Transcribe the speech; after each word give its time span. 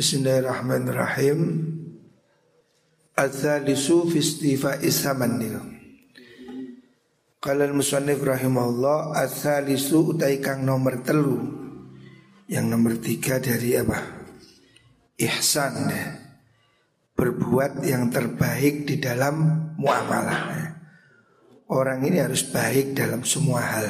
Bismillahirrahmanirrahim. 0.00 1.40
Al-thalisu 3.20 4.08
fi 4.08 4.24
istifa 4.24 4.80
isamanil. 4.80 5.60
Qala 7.36 7.68
al-musannif 7.68 8.24
rahimahullah 8.24 9.12
al-thalisu 9.12 10.16
utai 10.16 10.40
kang 10.40 10.64
nomor 10.64 11.04
telu. 11.04 11.36
Yang 12.48 12.64
nomor 12.72 12.96
tiga 12.96 13.44
dari 13.44 13.76
apa? 13.76 14.00
Ihsan. 15.20 15.92
Berbuat 17.12 17.84
yang 17.84 18.08
terbaik 18.08 18.88
di 18.88 18.96
dalam 19.04 19.68
muamalah. 19.76 20.64
Orang 21.76 22.08
ini 22.08 22.24
harus 22.24 22.48
baik 22.48 22.96
dalam 22.96 23.20
semua 23.20 23.60
hal 23.68 23.88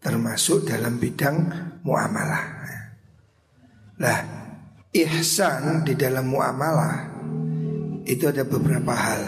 Termasuk 0.00 0.64
dalam 0.64 0.96
bidang 0.96 1.36
muamalah. 1.84 2.44
Lah 4.00 4.35
ihsan 5.04 5.84
di 5.84 5.92
dalam 5.92 6.32
muamalah 6.32 7.12
itu 8.06 8.24
ada 8.30 8.46
beberapa 8.46 8.94
hal. 8.94 9.22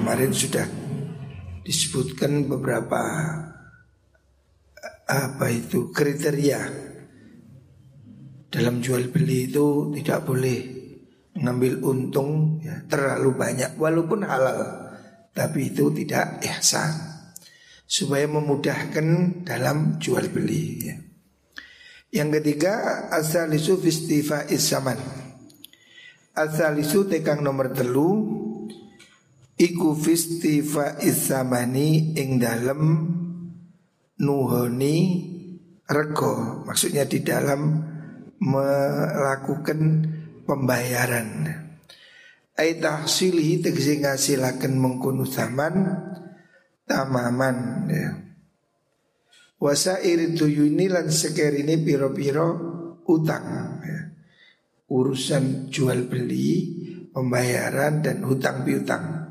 Kemarin 0.00 0.32
sudah 0.32 0.64
disebutkan 1.64 2.48
beberapa 2.48 3.00
apa 5.04 5.46
itu 5.52 5.92
kriteria 5.92 6.60
dalam 8.48 8.80
jual 8.80 9.12
beli 9.12 9.52
itu 9.52 9.92
tidak 10.00 10.24
boleh 10.24 10.58
ngambil 11.34 11.82
untung 11.82 12.62
ya, 12.62 12.86
terlalu 12.86 13.34
banyak 13.34 13.74
walaupun 13.76 14.22
halal 14.24 14.88
tapi 15.34 15.74
itu 15.74 15.90
tidak 15.90 16.38
ihsan 16.46 16.94
supaya 17.84 18.24
memudahkan 18.30 19.42
dalam 19.42 19.98
jual 19.98 20.30
beli 20.30 20.64
ya. 20.80 20.96
Yang 22.14 22.38
ketiga 22.38 23.10
asalisu 23.10 23.82
fistifa 23.82 24.46
isaman. 24.46 24.94
Asalisu 26.34 27.10
tekang 27.10 27.42
nomor 27.42 27.74
telu 27.74 28.10
Iku 29.54 29.94
fistifa 29.94 30.98
isamani 30.98 32.14
ing 32.18 32.42
dalem 32.42 32.82
nuhoni 34.18 34.96
rego 35.86 36.66
Maksudnya 36.66 37.06
di 37.06 37.22
dalam 37.22 37.86
melakukan 38.42 39.78
pembayaran 40.42 41.46
Ai 42.54 42.78
tahsilihi 42.82 43.62
tegesi 43.62 43.98
ngasilaken 44.02 44.74
mengkunu 44.78 45.26
zaman 45.26 45.74
tamaman 46.86 47.56
ya. 47.90 48.33
Wasa 49.60 50.02
iri 50.02 50.34
tuyuni 50.34 50.90
lan 50.90 51.08
sekerini 51.08 51.78
piro-piro 51.80 52.48
utang 53.06 53.46
ya. 53.80 54.00
Urusan 54.90 55.72
jual 55.72 56.06
beli, 56.06 56.84
pembayaran 57.14 58.02
dan 58.02 58.26
hutang 58.26 58.66
piutang 58.66 59.30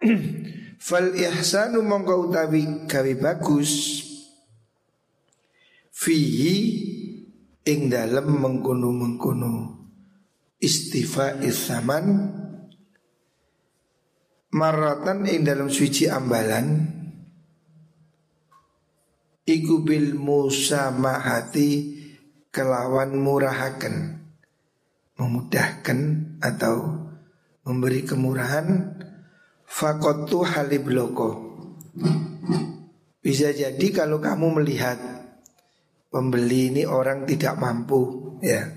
Fal 0.88 1.12
ihsanu 1.12 1.84
mongko 1.84 2.32
utawi 2.32 2.88
gawe 2.88 3.12
bagus 3.20 4.02
Fihi 5.94 6.56
ing 7.64 7.80
dalem 7.92 8.26
mengkono-mengkono 8.40 9.84
istifa 10.58 11.38
isaman 11.44 12.34
maratan 14.52 15.24
ing 15.28 15.46
dalam 15.46 15.72
suci 15.72 16.10
ambalan 16.10 16.92
Iku 19.44 19.84
bil 19.84 20.16
musamahati 20.16 22.00
kelawan 22.48 23.12
murahaken. 23.20 24.24
Memudahkan 25.20 25.98
atau 26.40 27.04
memberi 27.64 28.02
kemurahan 28.02 28.98
Fakotu 29.62 30.42
halibloko 30.42 31.28
Bisa 33.22 33.54
jadi 33.54 33.86
kalau 33.94 34.18
kamu 34.18 34.58
melihat 34.60 34.98
Pembeli 36.10 36.74
ini 36.74 36.82
orang 36.82 37.26
tidak 37.30 37.54
mampu 37.58 38.34
ya. 38.42 38.74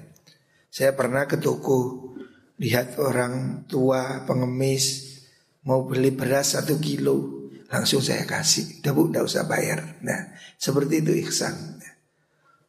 Saya 0.69 0.94
pernah 0.94 1.25
ke 1.25 1.41
toko 1.41 2.13
Lihat 2.61 3.01
orang 3.01 3.66
tua 3.66 4.22
pengemis 4.29 5.17
Mau 5.66 5.89
beli 5.89 6.13
beras 6.13 6.53
satu 6.53 6.77
kilo 6.77 7.37
langsung 7.67 8.00
saya 8.00 8.23
kasih. 8.23 8.81
Udah 8.83 8.91
bu, 8.95 9.01
udah 9.11 9.23
usah 9.23 9.44
bayar. 9.47 10.00
Nah, 10.03 10.35
seperti 10.55 11.03
itu 11.03 11.11
ihsan. 11.28 11.79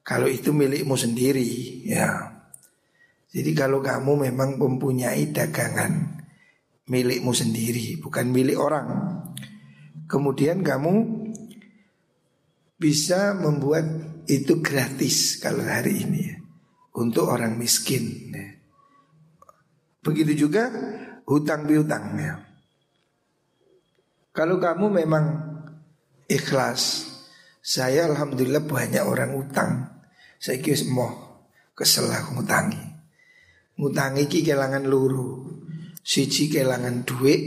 Kalau 0.03 0.25
itu 0.25 0.57
milikmu 0.57 0.97
sendiri, 0.97 1.85
ya. 1.85 2.33
Jadi 3.29 3.53
kalau 3.53 3.85
kamu 3.85 4.33
memang 4.33 4.57
mempunyai 4.57 5.29
dagangan 5.37 6.25
milikmu 6.89 7.37
sendiri, 7.37 8.01
bukan 8.01 8.33
milik 8.33 8.57
orang. 8.57 8.89
Kemudian 10.09 10.65
kamu 10.65 11.05
bisa 12.81 13.37
membuat 13.37 13.85
itu 14.25 14.65
gratis 14.65 15.37
kalau 15.37 15.61
hari 15.61 16.09
ini 16.09 16.21
ya, 16.33 16.37
untuk 16.97 17.29
orang 17.29 17.61
miskin. 17.61 18.33
Ya. 18.33 18.57
Begitu 20.01 20.49
juga 20.49 20.73
hutang 21.29 21.69
piutang 21.69 22.17
ya. 22.17 22.48
Kalau 24.39 24.63
kamu 24.63 25.03
memang 25.03 25.25
ikhlas, 26.31 27.11
saya 27.59 28.07
alhamdulillah 28.07 28.63
banyak 28.63 29.03
orang 29.03 29.35
utang. 29.35 29.71
Saya 30.39 30.63
kira 30.63 30.79
mau 30.95 31.43
kesel 31.75 32.07
aku 32.07 32.39
ngutangi. 32.39 32.79
Ngutangi 33.83 34.31
ki 34.31 34.47
kelangan 34.47 34.87
luru. 34.87 35.59
Siji 36.07 36.55
kelangan 36.55 37.03
duit, 37.03 37.43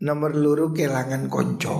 nomor 0.00 0.32
luru 0.32 0.72
kelangan 0.72 1.28
konco. 1.28 1.76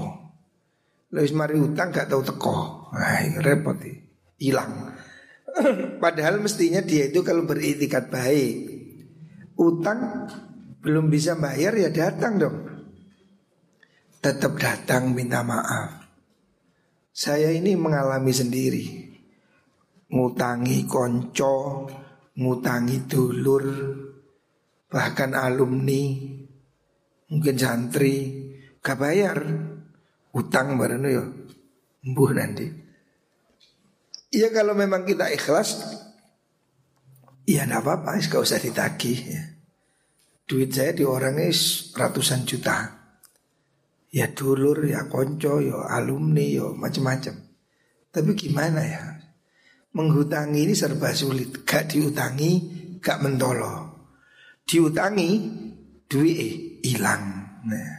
Lalu 1.08 1.32
mari 1.32 1.56
utang 1.56 1.88
gak 1.88 2.12
tahu 2.12 2.20
teko. 2.20 2.56
Wah, 2.92 3.24
repot 3.40 3.80
hilang. 4.36 4.92
Padahal 6.04 6.44
mestinya 6.44 6.84
dia 6.84 7.08
itu 7.08 7.24
kalau 7.24 7.48
beritikat 7.48 8.12
baik, 8.12 8.56
utang 9.56 10.28
belum 10.84 11.08
bisa 11.08 11.32
bayar 11.40 11.72
ya 11.80 11.88
datang 11.88 12.36
dong 12.36 12.77
tetap 14.18 14.58
datang 14.58 15.14
minta 15.14 15.46
maaf. 15.46 16.10
Saya 17.14 17.50
ini 17.50 17.74
mengalami 17.74 18.30
sendiri. 18.34 18.86
Ngutangi 20.08 20.88
konco, 20.88 21.84
ngutangi 22.38 23.04
dulur, 23.04 23.66
bahkan 24.88 25.36
alumni, 25.36 26.16
mungkin 27.28 27.56
santri, 27.58 28.16
gak 28.80 28.98
bayar. 28.98 29.38
Utang 30.28 30.78
bareng 30.78 31.04
yo, 31.08 31.24
embuh 32.04 32.30
nanti. 32.36 32.68
Iya 34.28 34.52
kalau 34.52 34.76
memang 34.76 35.08
kita 35.08 35.32
ikhlas, 35.32 35.82
iya 37.48 37.66
gak 37.66 37.82
apa-apa, 37.82 38.20
gak 38.22 38.44
usah 38.44 38.60
ditagih 38.60 39.18
ya. 39.34 39.42
Duit 40.48 40.72
saya 40.72 40.96
di 40.96 41.04
orangnya 41.04 41.52
ratusan 41.92 42.48
juta 42.48 42.97
ya 44.12 44.32
dulur, 44.32 44.84
ya 44.84 45.08
konco, 45.08 45.60
ya 45.60 45.88
alumni, 45.92 46.44
ya 46.44 46.68
macam-macam. 46.72 47.34
Tapi 48.08 48.30
gimana 48.34 48.80
ya? 48.84 49.04
Menghutangi 49.92 50.68
ini 50.68 50.74
serba 50.76 51.12
sulit. 51.12 51.64
Gak 51.64 51.92
diutangi, 51.92 52.52
gak 53.00 53.20
mentolo. 53.24 53.96
Diutangi, 54.68 55.30
duit 56.08 56.80
hilang. 56.84 57.24
Nah, 57.68 57.92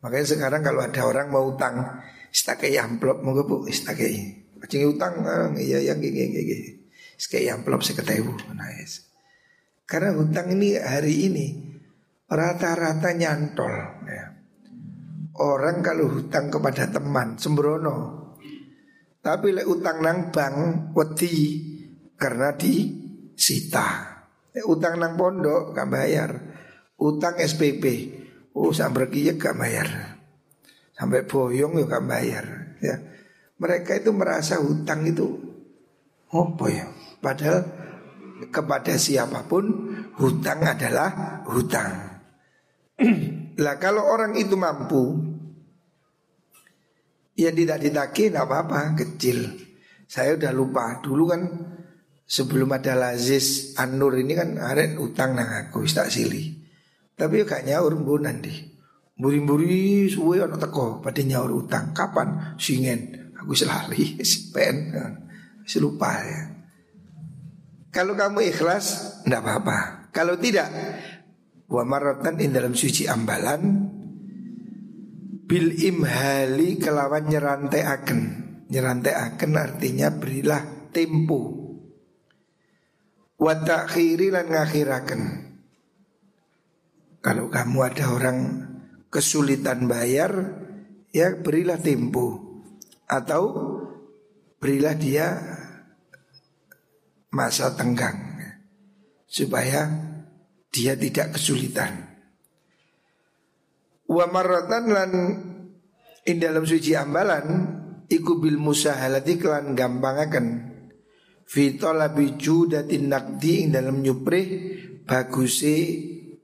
makanya 0.00 0.26
sekarang 0.36 0.62
kalau 0.64 0.80
ada 0.84 1.02
orang 1.04 1.28
mau 1.32 1.52
utang, 1.52 1.84
istakai 2.32 2.76
amplop, 2.76 3.20
mau 3.24 3.36
bu, 3.44 3.68
istakai. 3.68 4.44
Cing 4.66 4.82
utang, 4.88 5.20
iya 5.60 5.78
yang 5.84 6.00
gini, 6.00 6.32
gini. 6.32 6.70
Istakai 7.16 7.48
amplop 7.52 7.84
seketewu. 7.84 8.34
Nah, 8.56 8.72
yes. 8.76 9.06
Karena 9.86 10.18
hutang 10.18 10.50
ini 10.50 10.74
hari 10.74 11.30
ini 11.30 11.46
rata-rata 12.26 13.14
nyantol. 13.14 13.74
Ya. 14.10 14.35
Orang 15.36 15.84
kalau 15.84 16.08
hutang 16.08 16.48
kepada 16.48 16.88
teman 16.88 17.36
sembrono. 17.36 17.96
Tapi 19.20 19.52
lek 19.52 19.66
utang 19.66 20.00
nang 20.00 20.30
bank 20.30 20.56
wedi 20.94 21.34
karena 22.14 22.54
disita. 22.54 23.88
Lek 24.54 24.64
utang 24.64 25.02
nang 25.02 25.18
pondok 25.18 25.74
gak 25.74 25.90
bayar. 25.90 26.30
Utang 26.96 27.36
SPP 27.36 27.84
Oh 28.56 28.72
sampai 28.72 29.12
ya 29.12 29.36
gak 29.36 29.60
bayar. 29.60 29.88
Sampai 30.96 31.28
boyong 31.28 31.76
ya 31.76 31.84
gak 31.84 32.06
bayar 32.08 32.46
ya. 32.80 32.96
Mereka 33.60 34.00
itu 34.00 34.16
merasa 34.16 34.56
hutang 34.60 35.04
itu 35.04 35.36
Apa 36.32 36.66
ya? 36.72 36.88
Padahal 37.20 37.60
kepada 38.48 38.96
siapa 38.96 39.44
pun 39.44 39.64
hutang 40.16 40.64
adalah 40.64 41.42
hutang. 41.50 42.20
Lah 43.64 43.76
kalau 43.80 44.04
orang 44.04 44.36
itu 44.36 44.56
mampu 44.56 45.25
Ya 47.36 47.52
tidak 47.52 47.84
ditagih 47.84 48.32
tidak 48.32 48.48
apa-apa 48.48 48.96
kecil 48.96 49.52
Saya 50.08 50.40
udah 50.40 50.52
lupa 50.56 51.04
Dulu 51.04 51.24
kan 51.28 51.42
Sebelum 52.26 52.74
ada 52.74 52.98
Lazis 52.98 53.78
An-Nur 53.78 54.18
ini 54.18 54.34
kan 54.34 54.58
arek 54.58 54.98
utang 54.98 55.38
nang 55.38 55.46
aku 55.46 55.86
tak 55.86 56.10
sili. 56.10 56.58
Tapi 57.14 57.46
gak 57.46 57.62
nyaur 57.62 57.94
mbun 57.94 58.26
nanti. 58.26 58.50
Buri-buri 59.14 60.10
suwe 60.10 60.42
ana 60.42 60.58
teko 60.58 60.98
pada 60.98 61.22
nyaur 61.22 61.54
utang. 61.54 61.94
Kapan? 61.94 62.58
Singen. 62.58 63.30
Aku 63.38 63.54
selali 63.54 64.18
pen. 64.52 64.90
Selupa 65.62 66.18
ya. 66.18 66.42
Kalau 67.94 68.18
kamu 68.18 68.50
ikhlas 68.50 69.22
ndak 69.22 69.46
apa-apa. 69.46 69.78
Kalau 70.10 70.34
tidak 70.34 70.66
wa 71.70 71.86
maratan 71.86 72.42
in 72.42 72.50
dalam 72.50 72.74
suci 72.74 73.06
ambalan 73.06 73.86
bil 75.46 75.70
imhali 75.78 76.76
kelawan 76.82 77.30
nyerantai 77.30 77.82
akan 77.86 78.20
nyerantai 78.66 79.14
akan 79.14 79.50
artinya 79.54 80.10
berilah 80.10 80.90
tempo 80.90 81.66
wa 83.36 83.54
takhiri 83.54 84.32
lan 84.32 84.48
ngakhiraken. 84.48 85.22
Kalau 87.20 87.50
kamu 87.50 87.78
ada 87.82 88.04
orang 88.14 88.38
kesulitan 89.10 89.90
bayar, 89.90 90.30
ya 91.10 91.34
berilah 91.34 91.78
tempo 91.78 92.42
atau 93.06 93.42
berilah 94.62 94.94
dia 94.94 95.26
masa 97.34 97.74
tenggang 97.74 98.38
supaya 99.26 99.90
dia 100.70 100.94
tidak 100.94 101.34
kesulitan. 101.34 102.05
Wa 104.06 104.30
maratan 104.30 104.84
lan 104.86 105.12
in 106.26 106.36
dalam 106.38 106.62
suci 106.62 106.94
ambalan 106.94 107.46
iku 108.06 108.38
bil 108.38 108.58
musahalati 108.58 109.34
kelan 109.38 109.74
gampangaken. 109.74 110.46
Fito 111.46 111.94
labi 111.94 112.34
judatin 112.34 113.06
nakdi 113.06 113.66
ing 113.66 113.68
dalam 113.74 114.02
nyuprih 114.02 114.46
bagusi 115.06 115.76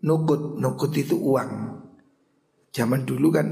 nukut. 0.02 0.58
Nukut 0.58 0.94
itu 0.94 1.18
uang. 1.18 1.50
Zaman 2.70 3.02
dulu 3.02 3.28
kan 3.34 3.48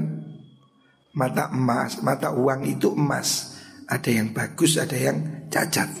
mata 1.11 1.51
emas, 1.51 1.99
mata 1.99 2.31
uang 2.31 2.67
itu 2.67 2.95
emas. 2.95 3.59
Ada 3.91 4.07
yang 4.07 4.31
bagus, 4.31 4.79
ada 4.79 4.95
yang 4.95 5.47
cacat. 5.51 5.91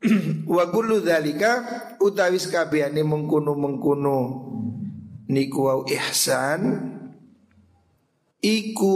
Wa 0.56 0.68
kullu 0.68 1.00
dzalika 1.00 1.64
utawis 2.00 2.48
kabehane 2.52 3.00
mengkono-mengkono 3.00 4.16
niku 5.32 5.88
ihsan 5.88 6.60
iku 8.40 8.94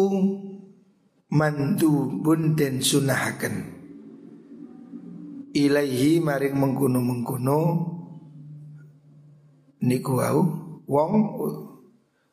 mandubun 1.29 2.57
den 2.57 2.81
sunahaken. 2.81 3.77
Ilaihi 5.55 6.19
maring 6.19 6.59
mengkuno 6.59 6.99
mengkuno 6.99 7.59
niku 9.85 10.19
wau 10.19 10.41
wong 10.91 11.13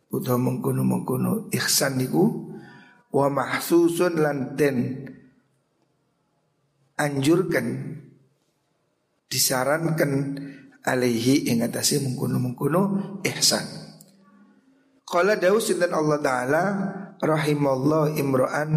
utawa 0.10 0.40
mengkuno 0.42 0.82
mengkuno 0.82 1.32
ihsan 1.54 2.02
niku 2.02 2.50
wa 3.14 3.28
mahsusun 3.30 4.18
lan 4.18 4.58
den 4.58 5.06
anjurkan 6.98 8.00
disarankan 9.30 10.42
alaihi 10.82 11.46
ing 11.54 11.62
atase 11.62 12.02
mengkuno 12.02 12.42
mengkuno 12.42 12.82
ihsan 13.22 13.81
Qala 15.12 15.36
dawu 15.36 15.60
sinten 15.60 15.92
Allah 15.92 16.24
taala 16.24 16.64
rahimallahu 17.20 18.16
imra'an 18.16 18.72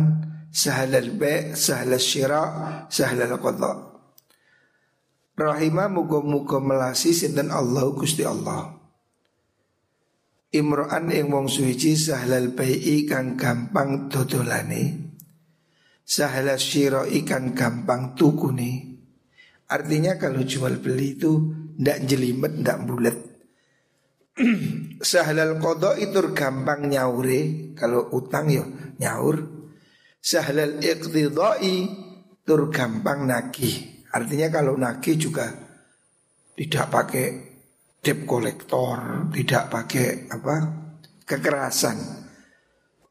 sahalal 0.50 1.14
ba' 1.14 1.54
sahalal 1.54 2.02
syira' 2.02 2.90
sahalal 2.90 3.38
qadha' 3.38 3.94
Rahimah 5.34 5.90
muga-muga 5.90 6.62
melasi 6.62 7.10
sinten 7.10 7.50
Allah 7.50 7.90
Gusti 7.90 8.22
Allah. 8.22 8.70
Imro'an 10.54 11.10
ing 11.10 11.26
wong 11.26 11.50
suci 11.50 11.98
sahlal 11.98 12.54
bai'i 12.54 13.02
kang 13.02 13.34
gampang 13.34 14.06
dodolane. 14.06 15.10
Sahlal 16.06 16.54
syira 16.54 17.02
ikan 17.10 17.50
gampang 17.50 18.14
tukune. 18.14 18.94
Artinya 19.66 20.14
kalau 20.22 20.46
jual 20.46 20.78
beli 20.78 21.19
itu 21.19 21.50
ndak 21.82 22.06
jelimet, 22.06 22.62
ndak 22.62 22.87
bulat. 22.87 23.33
Sahlal 25.14 25.62
kodok 25.62 25.94
itu 25.94 26.34
gampang 26.34 26.90
nyaure 26.90 27.75
Kalau 27.78 28.10
utang 28.10 28.50
ya 28.50 28.66
nyaur 28.98 29.46
Sahlal 30.19 30.82
iqtidai 30.82 31.76
tur 32.42 32.66
gampang 32.75 33.31
nagih 33.31 34.06
Artinya 34.14 34.46
kalau 34.50 34.78
nagih 34.78 35.19
juga 35.19 35.50
tidak 36.54 36.86
pakai 36.86 37.26
debt 37.98 38.22
kolektor, 38.22 39.26
tidak 39.34 39.66
pakai 39.72 40.31
apa 40.31 40.54
kekerasan. 41.26 41.98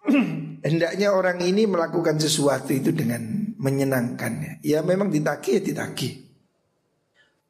Hendaknya 0.64 1.12
orang 1.12 1.44
ini 1.44 1.68
melakukan 1.68 2.24
sesuatu 2.24 2.72
itu 2.72 2.96
dengan 2.96 3.52
menyenangkan. 3.60 4.64
Ya 4.64 4.80
memang 4.80 5.12
ditagih 5.12 5.60
ya 5.60 5.62
ditagih. 5.66 6.23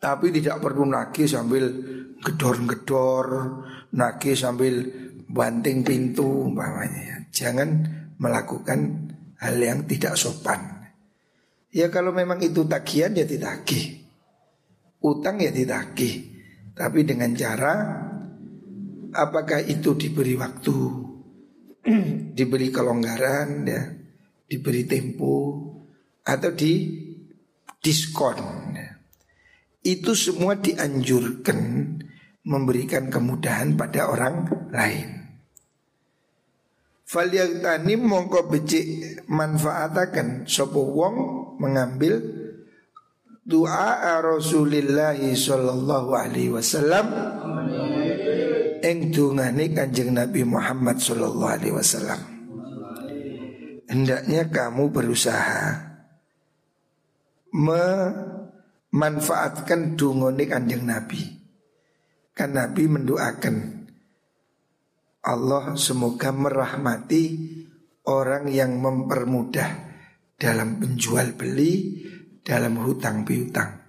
Tapi 0.04 0.36
tidak 0.36 0.60
perlu 0.60 0.84
nagih 0.84 1.32
sambil 1.32 1.64
gedor-gedor, 2.20 3.26
nagih 3.96 4.36
sambil 4.36 4.84
banting 5.32 5.80
pintu 5.88 6.52
umpamanya. 6.52 7.24
Jangan 7.32 7.70
melakukan 8.20 8.80
hal 9.40 9.56
yang 9.56 9.88
tidak 9.88 10.20
sopan. 10.20 10.74
Ya 11.74 11.90
kalau 11.90 12.14
memang 12.14 12.38
itu 12.38 12.70
tagihan 12.70 13.18
ya 13.18 13.26
ditagih 13.26 14.06
Utang 15.02 15.42
ya 15.42 15.50
ditagih 15.50 16.22
Tapi 16.78 17.02
dengan 17.02 17.34
cara 17.34 17.74
Apakah 19.10 19.58
itu 19.66 19.98
diberi 19.98 20.38
waktu 20.38 20.78
Diberi 22.38 22.70
kelonggaran 22.70 23.66
ya 23.66 23.90
Diberi 24.46 24.86
tempo 24.86 25.34
Atau 26.22 26.54
di 26.54 26.94
diskon 27.82 28.38
ya. 28.78 28.93
Itu 29.84 30.16
semua 30.16 30.56
dianjurkan 30.56 31.60
Memberikan 32.44 33.08
kemudahan 33.08 33.80
pada 33.80 34.12
orang 34.12 34.48
lain 34.72 35.24
tani 37.14 37.94
mongko 37.94 38.50
becik 38.50 39.22
manfaatakan 39.30 40.50
sopo 40.50 40.82
wong 40.82 41.16
mengambil 41.62 42.18
doa 43.46 44.18
Rasulullah 44.24 45.14
sallallahu 45.14 46.10
alaihi 46.16 46.50
wasallam 46.50 47.06
ing 48.82 49.14
dungane 49.14 49.70
Kanjeng 49.72 50.16
Nabi 50.18 50.42
Muhammad 50.42 50.98
sallallahu 51.00 51.54
alaihi 51.54 51.76
wasallam. 51.76 52.20
Hendaknya 53.88 54.50
kamu 54.50 54.90
berusaha 54.90 55.94
memanfaatkan 58.94 59.98
dungone 59.98 60.46
Kanjeng 60.46 60.86
Nabi. 60.86 61.22
Kan 62.38 62.54
Nabi 62.54 62.86
mendoakan 62.86 63.56
Allah 65.26 65.74
semoga 65.74 66.30
merahmati 66.30 67.26
orang 68.06 68.50
yang 68.54 68.78
mempermudah 68.78 69.70
dalam 70.38 70.78
penjual 70.78 71.34
beli, 71.34 72.06
dalam 72.46 72.78
hutang 72.82 73.26
piutang. 73.26 73.82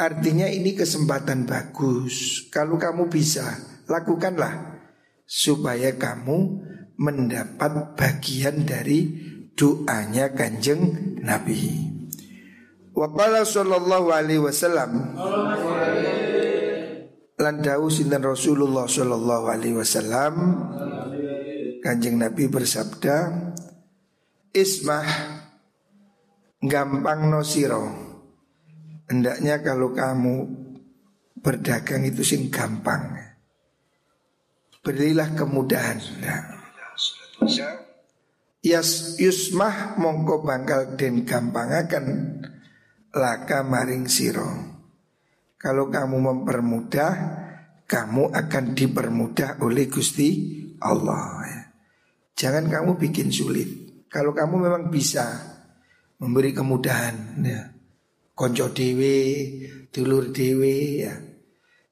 Artinya 0.00 0.48
ini 0.48 0.72
kesempatan 0.72 1.44
bagus. 1.44 2.48
Kalau 2.48 2.80
kamu 2.80 3.12
bisa, 3.12 3.44
lakukanlah 3.84 4.80
supaya 5.28 5.92
kamu 5.94 6.38
mendapat 6.96 7.94
bagian 7.96 8.64
dari 8.64 9.12
doanya 9.52 10.32
kanjeng 10.32 11.14
Nabi. 11.20 11.89
Waqala 13.00 13.48
sallallahu 13.48 14.12
alaihi 14.12 14.44
wasallam. 14.44 15.16
Lan 17.40 17.54
dawu 17.64 17.88
sinten 17.88 18.20
Rasulullah 18.20 18.84
sallallahu 18.84 19.48
alaihi 19.48 19.80
wasallam? 19.80 20.60
Kanjeng 21.80 22.20
Nabi 22.20 22.52
bersabda 22.52 23.48
Ismah 24.52 25.08
gampang 26.60 27.32
no 27.32 27.40
siro 27.40 27.88
Hendaknya 29.08 29.64
kalau 29.64 29.96
kamu 29.96 30.36
berdagang 31.40 32.04
itu 32.04 32.20
sing 32.20 32.52
gampang. 32.52 33.16
Berilah 34.84 35.32
kemudahan. 35.32 35.98
Nah. 36.20 36.44
Yas 38.60 39.16
yusmah 39.16 39.96
mongko 39.96 40.44
bangkal 40.44 41.00
den 41.00 41.24
akan 41.24 42.04
laka 43.14 43.62
maring 43.66 44.06
siro 44.06 44.70
kalau 45.60 45.92
kamu 45.92 46.24
mempermudah, 46.24 47.12
kamu 47.84 48.32
akan 48.32 48.64
dipermudah 48.72 49.60
oleh 49.60 49.92
Gusti 49.92 50.56
Allah. 50.80 51.44
Ya. 51.44 51.62
Jangan 52.32 52.64
kamu 52.72 52.96
bikin 52.96 53.28
sulit. 53.28 53.68
Kalau 54.08 54.32
kamu 54.32 54.56
memang 54.56 54.88
bisa 54.88 55.28
memberi 56.16 56.56
kemudahan, 56.56 57.44
ya, 57.44 57.76
konco 58.32 58.72
dewe, 58.72 59.20
dulur 59.92 60.32
dewe 60.32 61.04
ya. 61.04 61.14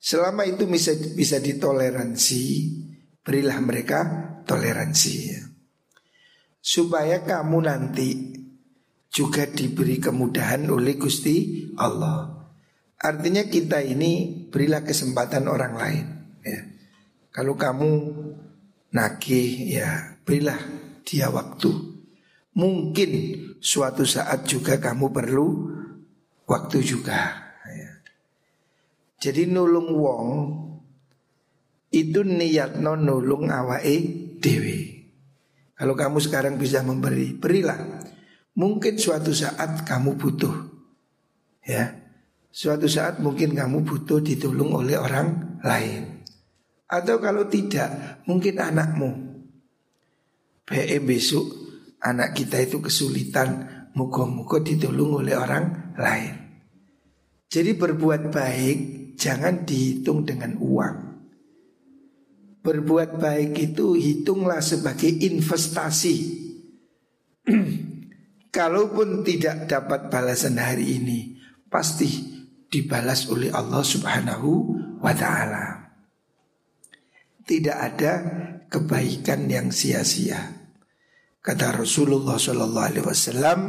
Selama 0.00 0.48
itu 0.48 0.64
bisa 0.64 0.96
bisa 1.12 1.36
ditoleransi, 1.36 2.44
berilah 3.20 3.60
mereka 3.60 3.98
toleransi 4.48 5.12
ya. 5.28 5.44
Supaya 6.56 7.20
kamu 7.20 7.58
nanti 7.68 8.08
juga 9.08 9.48
diberi 9.48 9.96
kemudahan 9.98 10.68
oleh 10.68 10.94
Gusti 11.00 11.68
Allah. 11.80 12.38
Artinya 12.98 13.46
kita 13.46 13.80
ini 13.80 14.46
berilah 14.50 14.82
kesempatan 14.82 15.46
orang 15.46 15.74
lain 15.78 16.06
ya. 16.42 16.60
Kalau 17.30 17.54
kamu 17.54 17.90
nagih 18.90 19.78
ya 19.78 20.18
berilah 20.26 20.58
dia 21.06 21.30
waktu. 21.30 21.70
Mungkin 22.58 23.10
suatu 23.62 24.02
saat 24.02 24.50
juga 24.50 24.82
kamu 24.82 25.14
perlu 25.14 25.46
waktu 26.50 26.82
juga. 26.82 27.54
Ya. 27.70 27.92
Jadi 29.22 29.46
nulung 29.46 29.94
wong 29.94 30.28
itu 31.94 32.20
niat 32.26 32.82
non 32.82 33.06
nulung 33.06 33.46
awake 33.48 34.36
dewi. 34.42 34.98
Kalau 35.78 35.94
kamu 35.94 36.18
sekarang 36.18 36.58
bisa 36.58 36.82
memberi, 36.82 37.38
berilah. 37.38 37.78
Mungkin 38.58 38.98
suatu 38.98 39.30
saat 39.30 39.86
kamu 39.86 40.18
butuh, 40.18 40.50
ya. 41.62 41.94
Suatu 42.50 42.90
saat 42.90 43.22
mungkin 43.22 43.54
kamu 43.54 43.86
butuh 43.86 44.18
ditolong 44.18 44.82
oleh 44.82 44.98
orang 44.98 45.62
lain. 45.62 46.26
Atau 46.90 47.22
kalau 47.22 47.46
tidak, 47.46 48.18
mungkin 48.26 48.58
anakmu. 48.58 49.14
BM 50.66 51.06
besok 51.06 51.46
anak 52.02 52.34
kita 52.34 52.58
itu 52.58 52.82
kesulitan, 52.82 53.62
muka-muka 53.94 54.58
ditolong 54.58 55.22
oleh 55.22 55.38
orang 55.38 55.94
lain. 55.94 56.34
Jadi 57.46 57.78
berbuat 57.78 58.34
baik 58.34 58.78
jangan 59.14 59.62
dihitung 59.62 60.26
dengan 60.26 60.58
uang. 60.58 60.96
Berbuat 62.66 63.22
baik 63.22 63.54
itu 63.70 63.94
hitunglah 63.94 64.58
sebagai 64.58 65.14
investasi. 65.14 66.16
Kalaupun 68.48 69.22
tidak 69.28 69.68
dapat 69.68 70.08
balasan 70.08 70.56
hari 70.56 70.96
ini, 70.96 71.36
pasti 71.68 72.08
dibalas 72.68 73.28
oleh 73.28 73.52
Allah 73.52 73.84
Subhanahu 73.84 74.50
wa 75.00 75.12
taala. 75.12 75.92
Tidak 77.44 77.76
ada 77.76 78.12
kebaikan 78.68 79.48
yang 79.48 79.72
sia-sia. 79.72 80.58
Kata 81.40 81.80
Rasulullah 81.80 82.36
Shallallahu 82.36 82.88
Alaihi 82.92 83.06
Wasallam, 83.08 83.60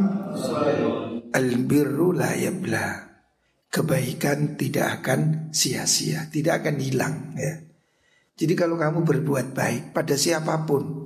al 1.32 1.50
birru 1.64 2.12
la 2.12 2.36
yabla. 2.36 3.08
Kebaikan 3.70 4.58
tidak 4.58 5.00
akan 5.00 5.54
sia-sia, 5.54 6.26
tidak 6.34 6.66
akan 6.66 6.76
hilang. 6.82 7.16
Ya. 7.38 7.62
Jadi 8.34 8.58
kalau 8.58 8.82
kamu 8.82 9.06
berbuat 9.06 9.54
baik 9.54 9.94
pada 9.94 10.18
siapa 10.18 10.66
pun, 10.66 10.99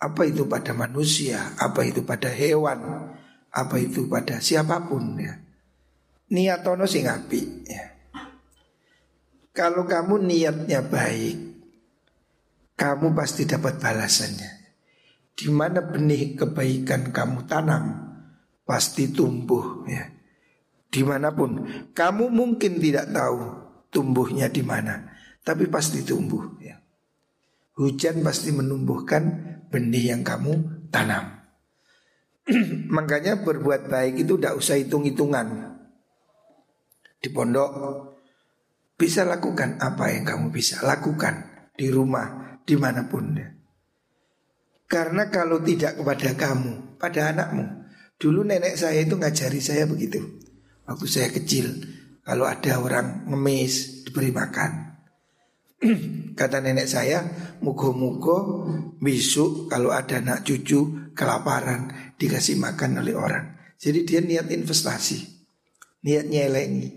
apa 0.00 0.24
itu 0.24 0.48
pada 0.48 0.72
manusia, 0.72 1.52
apa 1.60 1.84
itu 1.84 2.00
pada 2.08 2.32
hewan, 2.32 3.12
apa 3.52 3.76
itu 3.76 4.08
pada 4.08 4.40
siapa 4.40 4.88
pun 4.88 5.20
ya. 5.20 5.36
Niatono 6.32 6.88
sing 6.88 7.04
api 7.04 7.40
ya. 7.68 7.84
Kalau 9.52 9.84
kamu 9.84 10.24
niatnya 10.24 10.80
baik, 10.80 11.36
kamu 12.80 13.12
pasti 13.12 13.44
dapat 13.44 13.76
balasannya. 13.76 14.50
Di 15.36 15.52
mana 15.52 15.84
benih 15.84 16.32
kebaikan 16.32 17.12
kamu 17.12 17.44
tanam 17.44 17.84
pasti 18.64 19.12
tumbuh 19.12 19.84
ya. 19.84 20.08
Di 20.88 21.04
mana 21.04 21.34
pun 21.36 21.68
kamu 21.92 22.32
mungkin 22.32 22.80
tidak 22.80 23.12
tahu 23.12 23.40
tumbuhnya 23.92 24.48
di 24.48 24.64
mana, 24.64 25.12
tapi 25.44 25.68
pasti 25.68 26.00
tumbuh 26.06 26.56
ya. 26.62 26.80
Hujan 27.76 28.24
pasti 28.24 28.54
menumbuhkan 28.54 29.59
benih 29.70 30.12
yang 30.12 30.26
kamu 30.26 30.86
tanam. 30.90 31.40
Makanya 32.96 33.40
berbuat 33.40 33.86
baik 33.86 34.26
itu 34.26 34.36
tidak 34.36 34.58
usah 34.58 34.76
hitung-hitungan. 34.76 35.78
Di 37.20 37.28
pondok 37.30 37.70
bisa 38.98 39.24
lakukan 39.24 39.80
apa 39.80 40.12
yang 40.12 40.26
kamu 40.26 40.52
bisa 40.52 40.82
lakukan 40.84 41.68
di 41.72 41.88
rumah 41.88 42.58
di 42.66 42.74
mana 42.76 43.06
pun. 43.08 43.32
Karena 44.90 45.30
kalau 45.30 45.62
tidak 45.62 46.02
kepada 46.02 46.34
kamu, 46.34 46.98
pada 46.98 47.30
anakmu. 47.30 47.86
Dulu 48.20 48.44
nenek 48.44 48.76
saya 48.76 49.00
itu 49.00 49.16
ngajari 49.16 49.60
saya 49.62 49.88
begitu. 49.88 50.20
Waktu 50.84 51.06
saya 51.06 51.28
kecil, 51.32 51.72
kalau 52.26 52.44
ada 52.44 52.82
orang 52.82 53.24
ngemis 53.30 54.04
diberi 54.04 54.34
makan. 54.34 54.79
Kata 56.38 56.60
nenek 56.60 56.88
saya, 56.88 57.24
mugo-mugo 57.64 58.68
besok 59.00 59.68
kalau 59.72 59.92
ada 59.92 60.20
anak 60.20 60.44
cucu 60.44 61.12
kelaparan 61.16 62.14
dikasih 62.20 62.60
makan 62.60 63.00
oleh 63.00 63.16
orang. 63.16 63.56
Jadi 63.80 64.04
dia 64.04 64.20
niat 64.20 64.52
investasi, 64.52 65.24
niat 66.04 66.28
nyelengi 66.28 66.88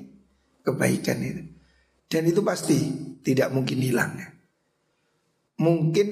kebaikan 0.68 1.20
itu. 1.24 1.44
Dan 2.12 2.28
itu 2.28 2.44
pasti 2.44 2.78
tidak 3.24 3.56
mungkin 3.56 3.80
hilang. 3.80 4.20
Mungkin 5.60 6.08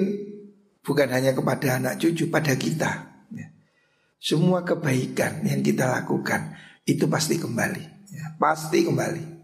bukan 0.79 1.09
hanya 1.11 1.35
kepada 1.35 1.75
anak 1.75 1.99
cucu, 1.99 2.31
pada 2.31 2.55
kita. 2.55 2.91
Ya. 3.35 3.47
Semua 4.17 4.63
kebaikan 4.63 5.43
yang 5.43 5.59
kita 5.59 5.91
lakukan 5.91 6.55
itu 6.87 7.05
pasti 7.11 7.35
kembali, 7.35 7.83
ya, 8.15 8.35
pasti 8.39 8.87
kembali. 8.87 9.40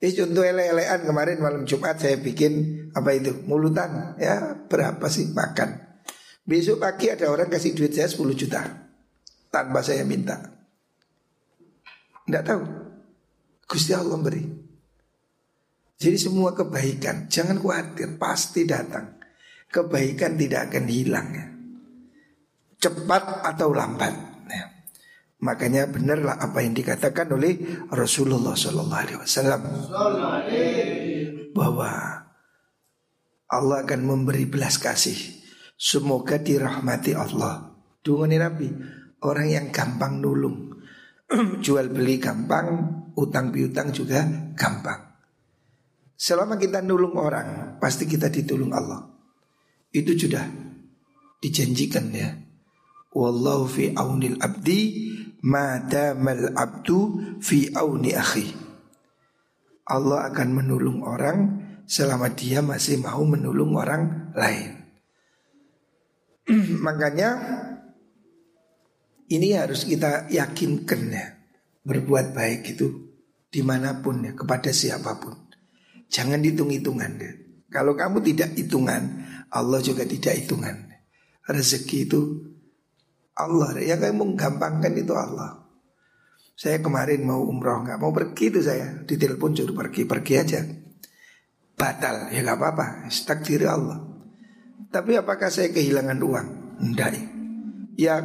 Ini 0.00 0.16
contoh 0.16 0.40
ele-elean 0.40 1.04
kemarin 1.04 1.44
malam 1.44 1.68
Jumat 1.68 2.00
saya 2.00 2.16
bikin 2.16 2.88
apa 2.96 3.12
itu 3.12 3.36
mulutan 3.44 4.16
ya 4.16 4.56
berapa 4.56 5.04
sih 5.12 5.28
makan. 5.36 5.76
Besok 6.48 6.80
pagi 6.80 7.12
ada 7.12 7.28
orang 7.28 7.52
kasih 7.52 7.76
duit 7.76 7.92
saya 7.92 8.08
10 8.08 8.32
juta 8.32 8.64
tanpa 9.52 9.84
saya 9.84 10.08
minta. 10.08 10.40
Tidak 12.24 12.44
tahu. 12.48 12.62
Gusti 13.68 13.92
Allah 13.92 14.16
beri. 14.16 14.42
Jadi 16.00 16.16
semua 16.16 16.56
kebaikan 16.56 17.28
jangan 17.28 17.60
khawatir 17.60 18.16
pasti 18.16 18.64
datang 18.64 19.20
kebaikan 19.70 20.34
tidak 20.40 20.72
akan 20.72 20.84
hilang 20.88 21.28
ya. 21.30 21.46
Cepat 22.80 23.44
atau 23.44 23.70
lambat. 23.76 24.29
Makanya 25.40 25.88
benarlah 25.88 26.36
apa 26.36 26.60
yang 26.60 26.76
dikatakan 26.76 27.32
oleh 27.32 27.56
Rasulullah 27.88 28.52
Sallallahu 28.52 29.00
Alaihi 29.00 29.20
Wasallam 29.24 29.60
bahwa 31.56 31.90
Allah 33.50 33.76
akan 33.82 34.00
memberi 34.04 34.44
belas 34.46 34.76
kasih. 34.76 35.16
Semoga 35.80 36.36
dirahmati 36.36 37.16
Allah. 37.16 37.72
Dungani 38.04 38.36
Nabi, 38.36 38.68
orang 39.24 39.48
yang 39.48 39.66
gampang 39.72 40.20
nulung, 40.20 40.76
jual 41.64 41.88
beli 41.88 42.20
gampang, 42.20 43.00
utang 43.16 43.48
piutang 43.48 43.92
juga 43.96 44.24
gampang. 44.52 45.10
Selama 46.20 46.60
kita 46.60 46.84
nulung 46.84 47.16
orang, 47.16 47.80
pasti 47.80 48.04
kita 48.04 48.28
ditulung 48.28 48.76
Allah. 48.76 49.08
Itu 49.88 50.12
sudah 50.14 50.44
dijanjikan 51.40 52.12
ya. 52.12 52.28
Wallahu 53.10 53.66
fi 53.66 53.90
aunil 53.96 54.38
abdi 54.38 55.10
madamal 55.44 56.52
abdu 56.56 57.20
fi 57.40 57.72
auni 57.72 58.12
akhi. 58.16 58.52
Allah 59.90 60.30
akan 60.30 60.48
menolong 60.54 61.02
orang 61.02 61.38
selama 61.90 62.30
dia 62.30 62.62
masih 62.62 63.02
mau 63.02 63.26
menolong 63.26 63.74
orang 63.74 64.02
lain. 64.38 64.70
Makanya 66.86 67.30
ini 69.30 69.54
harus 69.54 69.86
kita 69.86 70.30
yakinkan 70.30 71.02
ya 71.10 71.26
berbuat 71.82 72.34
baik 72.34 72.76
itu 72.78 73.10
di 73.50 73.66
mana 73.66 73.98
pun 73.98 74.22
ya 74.22 74.32
kepada 74.34 74.70
siapa 74.70 75.18
pun. 75.18 75.34
Jangan 76.10 76.42
hitung-hitungan 76.42 77.12
ya. 77.18 77.32
Kalau 77.70 77.94
kamu 77.94 78.18
tidak 78.26 78.58
hitungan, 78.58 79.22
Allah 79.50 79.78
juga 79.78 80.02
tidak 80.02 80.34
hitungan. 80.42 80.90
Rezeki 81.46 81.98
itu 82.06 82.20
Allah 83.46 83.76
yang 83.80 83.98
kayak 84.00 84.16
menggampangkan 84.16 84.92
itu 84.92 85.16
Allah. 85.16 85.60
Saya 86.60 86.84
kemarin 86.84 87.24
mau 87.24 87.40
umroh 87.40 87.80
nggak 87.80 87.96
mau 87.96 88.12
pergi 88.12 88.52
itu 88.52 88.60
saya 88.60 89.00
ditelepon 89.08 89.56
suruh 89.56 89.72
pergi 89.72 90.04
pergi 90.04 90.34
aja. 90.36 90.60
Batal 91.72 92.28
ya 92.28 92.44
nggak 92.44 92.58
apa-apa. 92.60 93.08
Takdir 93.08 93.64
Allah. 93.64 93.96
Tapi 94.92 95.16
apakah 95.16 95.48
saya 95.48 95.72
kehilangan 95.72 96.20
uang? 96.20 96.48
Enggak. 96.84 97.16
Ya 97.96 98.20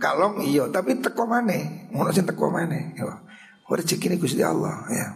kalong 0.00 0.40
iyo 0.48 0.72
tapi 0.72 0.96
teko 0.96 1.28
mana? 1.28 1.88
Mau 1.92 2.08
sih 2.08 2.24
teko 2.24 2.48
mana? 2.48 2.96
Ya. 2.96 3.20
Rezeki 3.68 4.12
ini 4.12 4.16
Gusti 4.16 4.40
Allah 4.40 4.88
ya. 4.88 5.08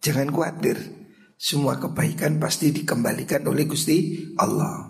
Jangan 0.00 0.32
khawatir. 0.32 0.80
Semua 1.38 1.78
kebaikan 1.78 2.40
pasti 2.40 2.72
dikembalikan 2.72 3.44
oleh 3.46 3.68
Gusti 3.68 4.32
Allah. 4.40 4.87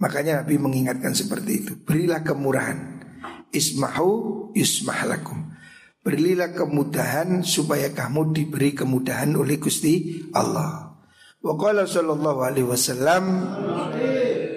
Makanya 0.00 0.42
Nabi 0.42 0.56
mengingatkan 0.56 1.12
seperti 1.12 1.52
itu. 1.64 1.72
Berilah 1.76 2.24
kemurahan. 2.24 3.04
Ismahu 3.52 4.08
yusmah 4.56 5.04
lakum. 5.04 5.52
Berilah 6.00 6.56
kemudahan 6.56 7.44
supaya 7.44 7.92
kamu 7.92 8.32
diberi 8.32 8.72
kemudahan 8.72 9.36
oleh 9.36 9.60
Gusti 9.60 10.24
Allah. 10.32 10.96
Wa 11.44 11.52
qala 11.60 11.84
sallallahu 11.84 12.40
alaihi 12.40 12.68
wasallam 12.68 13.24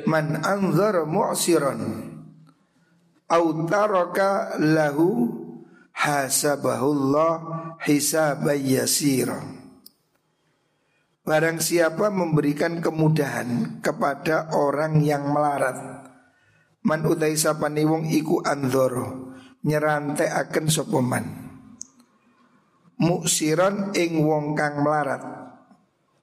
man 0.07 0.39
anzar 0.39 1.03
mu'siran 1.03 1.79
au 3.27 3.43
taraka 3.67 4.55
lahu 4.59 5.31
hasabahullah 5.91 7.31
hisaban 7.83 8.63
yasira. 8.63 9.62
Barang 11.24 11.63
siapa 11.63 12.12
memberikan 12.12 12.84
kemudahan 12.84 13.80
kepada 13.80 14.51
orang 14.51 15.00
yang 15.00 15.32
melarat. 15.32 16.03
Man 16.84 17.08
utai 17.08 17.39
sapani 17.39 17.88
wong 17.88 18.12
iku 18.12 18.44
anzoro 18.44 19.32
nyerante 19.63 20.27
akan 20.27 20.65
sopoman 20.68 21.25
Muksiron 23.00 23.96
ing 23.96 24.20
wong 24.20 24.51
kang 24.51 24.84
melarat. 24.84 25.24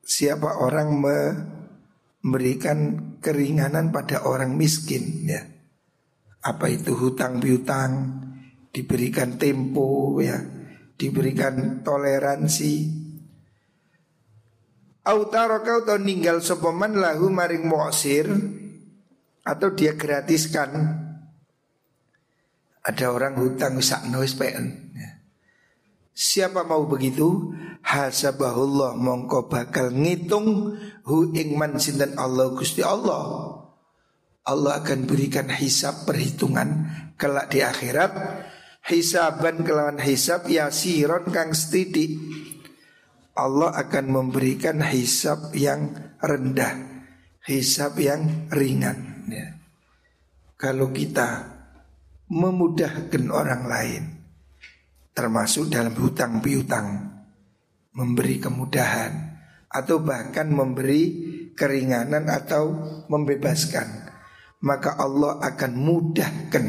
Siapa 0.04 0.61
orang 0.61 1.00
memberikan 1.00 2.78
keringanan 3.25 3.88
pada 3.88 4.28
orang 4.28 4.52
miskin 4.52 5.25
ya. 5.25 5.49
Apa 6.45 6.69
itu 6.69 6.92
hutang 6.92 7.40
piutang 7.40 8.21
Diberikan 8.71 9.35
tempo 9.35 10.21
ya. 10.23 10.38
Diberikan 10.95 11.83
toleransi 11.83 13.00
Autaro 15.00 15.64
kau 15.64 15.80
tau 15.80 15.97
ninggal 15.97 16.45
sopoman 16.45 17.00
lahu 17.00 17.33
maring 17.33 17.64
muksir 17.64 18.28
atau 19.40 19.73
dia 19.73 19.97
gratiskan. 19.97 20.76
Ada 22.85 23.12
orang 23.12 23.40
hutang 23.40 23.80
sakno 23.80 24.21
wis 24.21 24.37
ya. 24.37 25.21
Siapa 26.12 26.69
mau 26.69 26.85
begitu? 26.85 27.57
Hasabahullah 27.80 28.92
mongko 29.00 29.49
bakal 29.49 29.88
ngitung 29.88 30.76
hu 31.09 31.16
ing 31.33 31.57
man 31.57 31.80
sinten 31.80 32.21
Allah 32.21 32.52
Gusti 32.52 32.85
Allah. 32.85 33.57
Allah 34.45 34.85
akan 34.85 35.09
berikan 35.09 35.49
hisab 35.49 36.04
perhitungan 36.04 36.92
kelak 37.16 37.49
di 37.49 37.64
akhirat. 37.64 38.12
Hisaban 38.80 39.64
kelawan 39.64 40.00
hisab 40.00 40.49
yasiron 40.49 41.28
kang 41.33 41.52
setidik 41.52 42.16
Allah 43.40 43.73
akan 43.73 44.04
memberikan 44.12 44.85
hisab 44.85 45.56
yang 45.56 45.90
rendah 46.20 46.90
hisab 47.44 47.97
yang 47.97 48.52
ringan 48.52 49.26
ya. 49.28 49.49
Kalau 50.61 50.92
kita 50.92 51.56
memudahkan 52.30 53.25
orang 53.32 53.64
lain 53.66 54.04
Termasuk 55.11 55.73
dalam 55.73 55.97
hutang 55.99 56.38
piutang 56.38 57.11
Memberi 57.97 58.38
kemudahan 58.38 59.40
Atau 59.66 60.04
bahkan 60.04 60.47
memberi 60.52 61.02
keringanan 61.59 62.30
atau 62.30 62.70
membebaskan 63.11 63.88
Maka 64.62 65.00
Allah 65.00 65.42
akan 65.42 65.73
mudahkan 65.75 66.66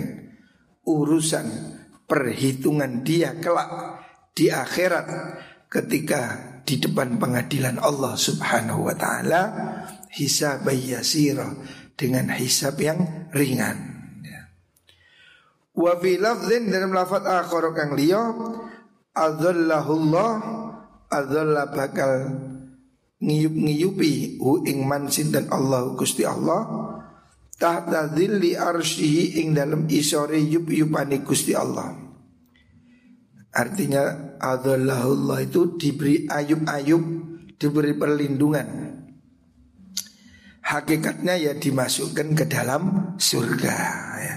urusan 0.88 1.46
perhitungan 2.10 3.06
dia 3.06 3.38
kelak 3.38 4.02
di 4.34 4.50
akhirat 4.50 5.06
ketika 5.70 6.51
di 6.64 6.78
depan 6.78 7.18
pengadilan 7.18 7.82
Allah 7.82 8.14
Subhanahu 8.16 8.88
wa 8.88 8.96
taala 8.96 9.42
hisab 10.14 10.68
yasira 10.70 11.52
dengan 11.96 12.34
hisab 12.34 12.78
yang 12.82 13.30
ringan. 13.32 13.78
Ya. 14.26 14.42
Wa 15.76 15.98
fi 16.00 16.18
lafzin 16.18 16.70
dalam 16.70 16.92
lafaz 16.94 17.24
akhar 17.26 17.72
kang 17.74 17.94
liya 17.98 18.34
adzallahullah 19.14 20.32
adzalla 21.12 21.70
bakal 21.70 22.12
ngiyup-ngiyupi 23.22 24.42
hu 24.42 24.66
ing 24.66 24.88
man 24.88 25.12
sinten 25.14 25.46
Allah 25.54 25.94
Gusti 25.94 26.26
Allah 26.26 26.66
tahta 27.62 28.10
dhilli 28.10 28.58
arsyihi 28.58 29.46
ing 29.46 29.54
dalam 29.54 29.86
isore 29.86 30.42
yup-yupani 30.42 31.22
Gusti 31.22 31.54
Allah. 31.54 31.94
Artinya 33.54 34.31
adzallahullah 34.42 35.46
itu 35.46 35.78
diberi 35.78 36.26
ayub-ayub, 36.26 37.04
diberi 37.62 37.94
perlindungan 37.94 38.92
hakikatnya 40.72 41.36
ya 41.36 41.54
dimasukkan 41.60 42.32
ke 42.32 42.46
dalam 42.48 43.14
surga 43.20 43.78
ya. 44.24 44.36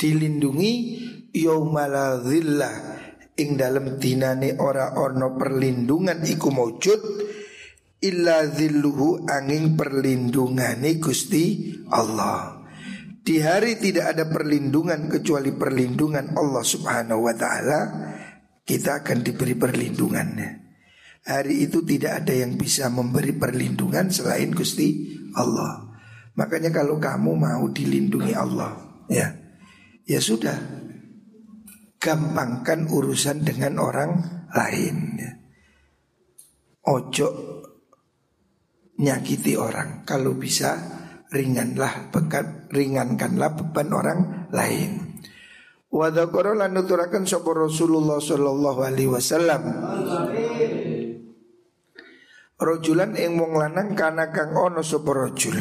dilindungi 0.00 0.72
yaumaladzillah 1.36 2.76
ing 3.36 3.60
dalam 3.60 4.00
dinane 4.00 4.56
ora 4.56 4.96
ono 4.96 5.36
perlindungan 5.36 6.24
iku 6.24 6.48
maujud 6.48 7.00
illa 8.00 8.48
zilluhu 8.48 9.28
angin 9.28 9.76
perlindungane 9.76 10.96
Gusti 10.96 11.76
Allah 11.92 12.64
di 13.20 13.36
hari 13.44 13.76
tidak 13.76 14.16
ada 14.16 14.24
perlindungan 14.32 15.12
kecuali 15.12 15.52
perlindungan 15.52 16.32
Allah 16.40 16.64
Subhanahu 16.64 17.20
wa 17.20 17.34
taala 17.36 17.80
kita 18.66 19.00
akan 19.06 19.22
diberi 19.22 19.54
perlindungannya 19.54 20.66
Hari 21.26 21.66
itu 21.66 21.82
tidak 21.82 22.22
ada 22.22 22.34
yang 22.38 22.54
bisa 22.54 22.86
memberi 22.86 23.34
perlindungan 23.34 24.14
selain 24.14 24.54
Gusti 24.54 25.10
Allah. 25.34 25.90
Makanya 26.38 26.70
kalau 26.70 27.02
kamu 27.02 27.34
mau 27.34 27.66
dilindungi 27.66 28.30
Allah, 28.30 29.02
ya, 29.10 29.34
ya 30.06 30.22
sudah, 30.22 30.54
gampangkan 31.98 32.86
urusan 32.86 33.42
dengan 33.42 33.82
orang 33.82 34.46
lain. 34.54 34.96
Ya. 35.18 35.32
Ojo 36.86 37.28
nyakiti 39.02 39.58
orang. 39.58 40.06
Kalau 40.06 40.38
bisa 40.38 40.78
ringanlah 41.34 42.14
bekan, 42.14 42.70
ringankanlah 42.70 43.50
beban 43.58 43.90
orang 43.90 44.18
lain. 44.54 45.05
Wa 45.86 46.10
dzakara 46.10 46.58
lan 46.58 46.74
nuturaken 46.74 47.24
sapa 47.24 47.54
Rasulullah 47.54 48.18
sallallahu 48.18 48.80
alaihi 48.82 49.10
wasallam. 49.10 49.62
Rojulan 52.56 53.14
ing 53.14 53.36
wong 53.38 53.54
lanang 53.60 53.92
kana 53.92 54.32
kang 54.32 54.56
ono 54.56 54.80
sapa 54.80 55.12
rojul 55.12 55.60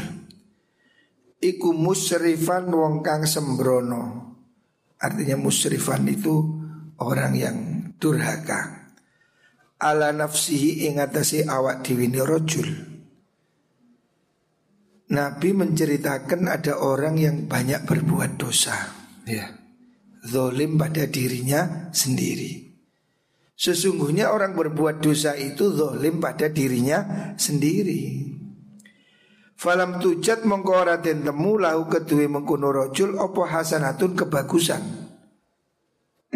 Iku 1.43 1.75
musrifan 1.75 2.71
wong 2.71 3.03
kang 3.03 3.27
sembrono. 3.27 4.33
Artinya 4.97 5.37
musrifan 5.37 6.07
itu 6.07 6.33
orang 7.03 7.33
yang 7.35 7.57
durhaka. 7.99 8.89
Ala 9.75 10.15
nafsihi 10.15 10.87
ing 10.87 11.03
atase 11.03 11.43
awak 11.45 11.83
diwini 11.83 12.23
rojul 12.23 12.95
Nabi 15.05 15.53
menceritakan 15.53 16.49
ada 16.49 16.81
orang 16.81 17.21
yang 17.21 17.45
banyak 17.45 17.85
berbuat 17.85 18.41
dosa. 18.41 18.73
Ya 19.27 19.64
Zolim 20.25 20.81
pada 20.81 21.05
dirinya 21.05 21.93
sendiri 21.93 22.65
Sesungguhnya 23.55 24.35
orang 24.35 24.51
berbuat 24.51 24.99
dosa 24.99 25.31
itu 25.39 25.71
zolim 25.71 26.19
pada 26.19 26.51
dirinya 26.51 27.31
sendiri. 27.39 28.35
Falam 29.55 30.03
tujat 30.03 30.43
mengkoraten 30.43 31.23
temu 31.23 31.55
lahu 31.55 31.87
kedua 31.87 32.27
mengkuno 32.27 32.75
rojul 32.75 33.15
opo 33.15 33.47
hasanatun 33.47 34.11
kebagusan. 34.19 34.83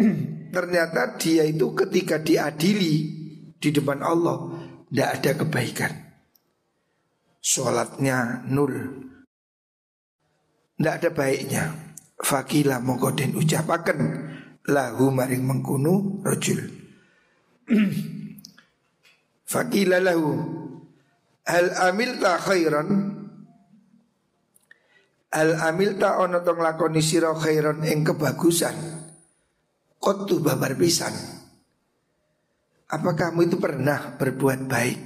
Ternyata 0.56 1.20
dia 1.20 1.44
itu 1.44 1.76
ketika 1.76 2.16
diadili 2.16 2.94
di 3.60 3.68
depan 3.68 4.00
Allah 4.00 4.56
tidak 4.88 5.10
ada 5.20 5.32
kebaikan. 5.44 5.92
Sholatnya 7.44 8.48
nul. 8.48 8.72
Tidak 10.80 10.94
ada 11.04 11.10
baiknya. 11.12 11.89
Fakila 12.20 12.78
mongkoden 12.84 13.32
ucapakan 13.36 13.98
lahu 14.68 15.08
maring 15.08 15.40
mengkunu 15.40 16.20
rojul. 16.20 16.60
Fakila 19.50 19.98
lahu 19.98 20.60
Hal 21.50 21.74
amilta 21.90 22.38
khairan? 22.38 22.88
Hal 25.34 25.50
amilta 25.58 26.22
ono 26.22 26.38
tong 26.46 26.62
lakoni 26.62 27.02
siro 27.02 27.34
khairan 27.34 27.82
ing 27.82 28.06
kebagusan? 28.06 28.76
Kotu 29.98 30.38
babar 30.38 30.78
pisan. 30.78 31.10
Apa 32.90 33.10
kamu 33.18 33.50
itu 33.50 33.56
pernah 33.58 34.14
berbuat 34.14 34.60
baik? 34.70 34.98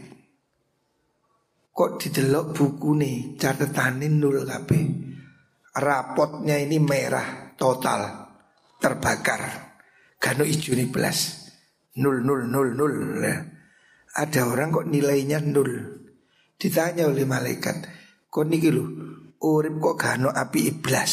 Kok 1.72 1.90
didelok 1.98 2.52
buku 2.52 2.90
nih 2.92 3.16
catatanin 3.40 4.20
nul 4.20 4.44
kabeh 4.44 5.13
Rapotnya 5.74 6.54
ini 6.58 6.78
merah 6.78 7.54
total 7.58 8.30
Terbakar 8.78 9.42
Gano 10.22 10.46
ijo 10.46 10.72
nih 10.74 10.86
belas 10.86 11.50
Nul, 11.98 12.22
nul, 12.26 12.46
nul, 12.50 12.74
nul 12.74 12.94
ya. 13.22 13.38
Ada 14.14 14.46
orang 14.46 14.70
kok 14.70 14.86
nilainya 14.86 15.42
nul 15.42 15.70
Ditanya 16.54 17.10
oleh 17.10 17.26
malaikat 17.26 17.86
Kok 18.30 18.46
niki 18.46 18.70
lu 18.70 18.84
Urip 19.42 19.74
kok 19.82 19.96
gano 19.98 20.30
api 20.30 20.70
iblas 20.70 21.12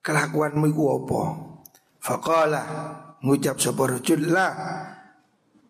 Kelakuanmu 0.00 0.64
iku 0.72 0.84
apa 0.96 1.22
Faqala 2.00 2.62
Ngucap 3.20 3.56
sapa 3.60 3.82
rajul 3.88 4.32
la 4.32 4.48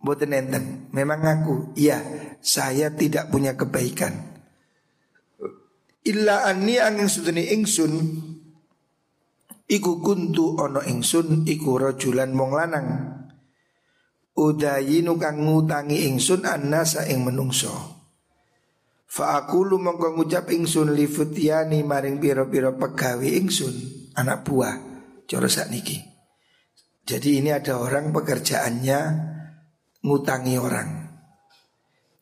Mboten 0.04 0.36
enten. 0.36 0.64
Memang 0.92 1.24
aku, 1.24 1.72
iya, 1.80 1.96
saya 2.44 2.92
tidak 2.92 3.32
punya 3.32 3.56
kebaikan. 3.56 4.33
Illa 6.04 6.44
anni 6.44 6.76
angin 6.76 7.08
sudeni 7.08 7.48
ingsun 7.52 7.92
Iku 9.64 9.92
kuntu 10.04 10.60
ono 10.60 10.84
ingsun 10.84 11.48
iku 11.48 11.80
rajulan 11.80 12.36
mong 12.36 12.52
lanang. 12.52 12.88
Udayinu 14.36 15.16
kang 15.16 15.40
ngutangi 15.40 16.04
ingsun 16.10 16.44
annasa 16.44 17.06
ing 17.06 17.24
menungso 17.24 17.72
Fa 19.06 19.38
aku 19.38 19.62
lu 19.62 19.78
mongko 19.78 20.18
ngucap 20.18 20.50
ingsun 20.50 20.90
li 20.90 21.06
futiani 21.06 21.86
maring 21.86 22.18
piro-piro 22.18 22.74
pegawi 22.74 23.38
ingsun 23.38 23.74
Anak 24.18 24.42
buah 24.42 24.74
Coro 25.24 25.46
niki 25.70 26.02
Jadi 27.06 27.38
ini 27.38 27.54
ada 27.54 27.78
orang 27.78 28.10
pekerjaannya 28.10 29.00
ngutangi 30.04 30.54
orang. 30.60 30.88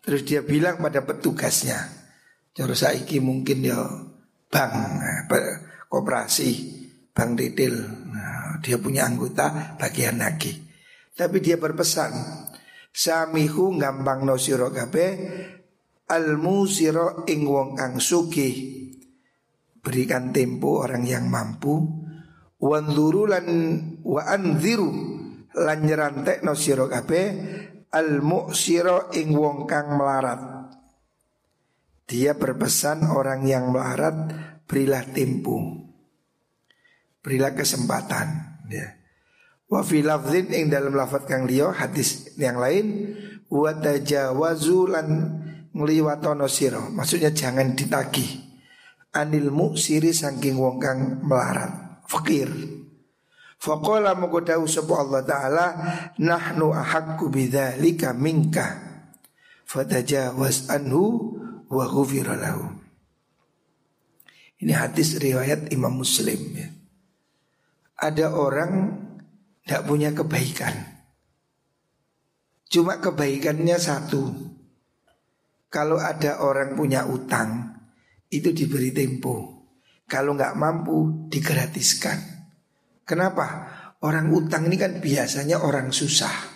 Terus 0.03 0.23
dia 0.23 0.41
bilang 0.43 0.79
pada 0.79 1.03
petugasnya, 1.03 2.02
Joro 2.53 2.77
saiki 2.77 3.17
mungkin 3.17 3.65
ya 3.65 3.81
bank, 4.53 4.73
koperasi, 5.89 6.51
bank 7.17 7.41
detail. 7.41 7.75
Nah, 8.13 8.61
dia 8.61 8.77
punya 8.77 9.09
anggota 9.09 9.77
bagian 9.81 10.21
lagi. 10.21 10.53
Tapi 11.13 11.41
dia 11.41 11.57
berpesan, 11.57 12.13
Samihu 12.93 13.73
gampang 13.81 14.29
no 14.29 14.37
siro 14.37 14.69
kabe, 14.69 15.17
almu 16.13 16.69
siro 16.69 17.25
ing 17.25 17.49
wong 17.49 17.73
kang 17.73 17.97
suki. 17.97 18.81
Berikan 19.81 20.29
tempo 20.29 20.85
orang 20.85 21.09
yang 21.09 21.25
mampu, 21.33 21.81
wanzuru 22.61 23.33
lan 23.33 23.47
wa 24.05 24.23
anziru 24.29 24.93
lan 25.57 25.79
nyerantek 25.83 26.45
no 26.45 26.53
siro 26.53 26.87
kabe 26.87 27.23
al 27.97 28.21
muksiro 28.21 29.09
ing 29.17 29.33
wong 29.33 29.65
kang 29.65 29.97
melarat. 29.97 30.62
Dia 32.13 32.37
berpesan 32.37 33.09
orang 33.09 33.49
yang 33.49 33.73
melarat 33.73 34.29
berilah 34.69 35.01
tempo. 35.17 35.57
Berilah 37.25 37.57
kesempatan 37.57 38.29
ya. 38.69 39.01
Wa 39.73 39.81
fi 39.81 40.05
lafzin 40.05 40.53
ing 40.53 40.69
dalam 40.69 40.93
lafaz 40.93 41.25
kang 41.25 41.49
liya 41.49 41.73
hadis 41.73 42.37
yang 42.37 42.61
lain 42.61 43.17
wa 43.49 43.73
tajawazu 43.73 44.93
lan 44.93 45.09
ngliwatono 45.73 46.45
sira. 46.53 46.85
Maksudnya 46.93 47.33
jangan 47.33 47.73
ditagih. 47.73 48.53
Anil 49.17 49.49
muksiri 49.49 50.13
saking 50.13 50.61
wong 50.61 50.77
kang 50.81 51.25
melarat, 51.25 52.05
fakir. 52.05 52.53
Faqala 53.57 54.13
mengkodau 54.19 54.67
sapa 54.67 54.95
Allah 54.99 55.23
Ta'ala 55.23 55.67
Nahnu 56.19 56.75
ahakku 56.75 57.31
bidzalika 57.31 58.11
minka 58.11 58.75
Fatajawaz 59.63 60.67
anhu 60.67 61.39
wa 61.73 61.89
ghufira 61.89 62.37
Ini 64.61 64.73
hadis 64.77 65.17
riwayat 65.17 65.73
Imam 65.73 65.97
Muslim 65.97 66.41
ya. 66.53 66.69
Ada 67.97 68.37
orang 68.37 68.73
tidak 69.65 69.83
punya 69.89 70.11
kebaikan 70.13 70.75
Cuma 72.67 72.99
kebaikannya 72.99 73.79
satu 73.79 74.23
Kalau 75.71 76.03
ada 76.03 76.43
orang 76.43 76.75
punya 76.75 77.07
utang 77.07 77.79
Itu 78.27 78.51
diberi 78.51 78.91
tempo 78.91 79.63
Kalau 80.11 80.35
nggak 80.35 80.59
mampu 80.59 81.31
digratiskan 81.31 82.43
Kenapa? 83.07 83.47
Orang 84.03 84.35
utang 84.35 84.67
ini 84.67 84.75
kan 84.79 84.99
biasanya 84.99 85.63
orang 85.63 85.95
susah. 85.95 86.52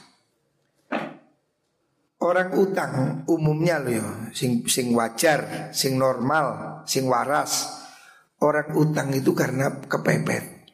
Orang 2.27 2.59
utang 2.59 3.23
umumnya 3.31 3.79
loh 3.79 3.95
ya, 3.95 4.07
sing 4.35 4.67
sing 4.67 4.91
wajar, 4.99 5.71
sing 5.71 5.95
normal, 5.95 6.83
sing 6.83 7.07
waras. 7.07 7.71
Orang 8.43 8.75
utang 8.75 9.15
itu 9.15 9.31
karena 9.31 9.71
kepepet. 9.87 10.67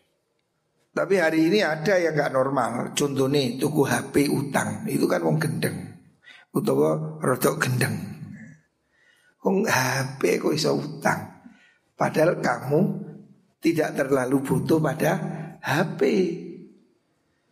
Tapi 0.97 1.15
hari 1.21 1.53
ini 1.53 1.61
ada 1.61 2.01
yang 2.01 2.17
nggak 2.17 2.33
normal. 2.33 2.97
Contoh 2.97 3.29
nih 3.29 3.61
tuku 3.61 3.85
HP 3.85 4.33
utang 4.33 4.89
itu 4.89 5.05
kan 5.05 5.21
wong 5.21 5.37
gendeng, 5.37 5.77
utawa 6.57 7.21
rodok 7.21 7.69
gendeng. 7.69 8.01
Wong 9.45 9.69
HP 9.69 10.41
kok 10.41 10.57
iso 10.57 10.73
utang. 10.73 11.45
Padahal 11.93 12.41
kamu 12.41 12.81
tidak 13.61 13.93
terlalu 13.93 14.41
butuh 14.41 14.81
pada 14.81 15.13
HP. 15.61 16.01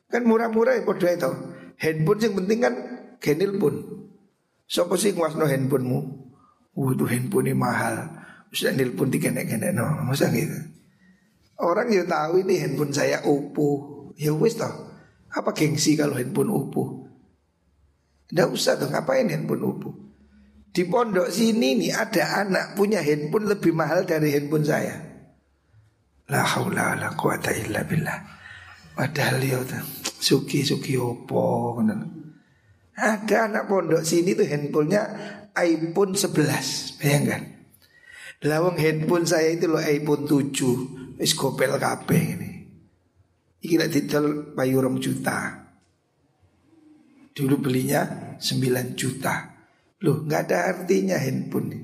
Kan 0.08 0.24
murah-murah 0.24 0.80
ya 0.80 0.88
podo 0.88 1.04
itu. 1.04 1.32
Handphone 1.76 2.20
yang 2.24 2.34
penting 2.40 2.58
kan 2.64 2.74
genil 3.20 3.60
pun. 3.60 3.74
Sopo 4.66 4.96
sih 4.96 5.12
nguasno 5.12 5.46
handphonemu? 5.46 6.00
Waduh 6.74 7.08
handphone 7.10 7.52
ini 7.52 7.56
mahal. 7.58 7.96
Sudah 8.50 8.74
nelpon 8.74 9.12
tiga 9.14 9.30
nek 9.30 9.46
no, 9.76 9.86
masa 10.08 10.32
gitu. 10.34 10.56
Orang 11.60 11.92
ya 11.92 12.02
tahu 12.08 12.42
ini 12.42 12.58
handphone 12.58 12.90
saya 12.90 13.22
Oppo. 13.22 14.10
Ya 14.16 14.32
wis 14.34 14.58
toh. 14.58 14.90
Apa 15.30 15.54
gengsi 15.54 15.94
kalau 15.94 16.18
handphone 16.18 16.50
Oppo? 16.50 17.06
Tidak 18.26 18.48
usah 18.50 18.80
tuh 18.80 18.90
ngapain 18.90 19.28
handphone 19.28 19.62
Oppo. 19.62 19.90
Di 20.70 20.86
pondok 20.86 21.28
sini 21.34 21.74
nih 21.78 21.92
ada 21.94 22.46
anak 22.46 22.78
punya 22.78 23.02
handphone 23.02 23.50
lebih 23.50 23.74
mahal 23.74 24.06
dari 24.06 24.34
handphone 24.34 24.66
saya. 24.66 24.96
La 26.30 26.46
haula 26.46 26.94
la 26.94 27.10
quwata 27.18 27.50
illa 27.50 27.82
billah. 27.82 28.18
Padahal 28.94 29.42
yo 29.42 29.66
suki 30.20 30.62
suki 30.62 30.94
opo 30.94 31.74
Ada 33.00 33.48
anak 33.48 33.64
pondok 33.64 34.04
sini 34.04 34.36
tuh 34.36 34.44
handphonenya 34.44 35.02
iPhone 35.56 36.12
11 36.12 37.00
Bayangkan 37.00 37.42
Lawang 38.44 38.76
handphone 38.76 39.24
saya 39.24 39.56
itu 39.56 39.64
loh 39.68 39.80
iPhone 39.80 40.28
7 40.28 41.16
Wis 41.20 41.36
gopel 41.36 41.76
kabeh 41.76 42.22
ini. 42.36 42.50
Iki 43.60 43.76
lek 43.76 43.92
didol 43.92 44.56
payu 44.56 44.80
juta. 44.96 45.68
Dulu 47.36 47.60
belinya 47.60 48.36
9 48.40 48.96
juta. 48.96 49.52
Loh 50.00 50.24
nggak 50.24 50.42
ada 50.48 50.58
artinya 50.72 51.20
handphone 51.20 51.76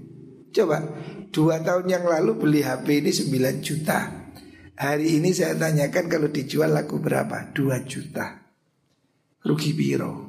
Coba 0.52 0.80
Dua 1.28 1.60
tahun 1.60 1.92
yang 1.92 2.08
lalu 2.08 2.40
beli 2.40 2.60
HP 2.64 3.04
ini 3.04 3.12
9 3.12 3.60
juta. 3.60 4.08
Hari 4.80 5.20
ini 5.20 5.36
saya 5.36 5.52
tanyakan 5.52 6.08
kalau 6.08 6.28
dijual 6.32 6.72
laku 6.72 6.96
berapa? 6.96 7.52
2 7.52 7.76
juta. 7.84 8.40
Rugi 9.44 9.76
biro 9.76 10.25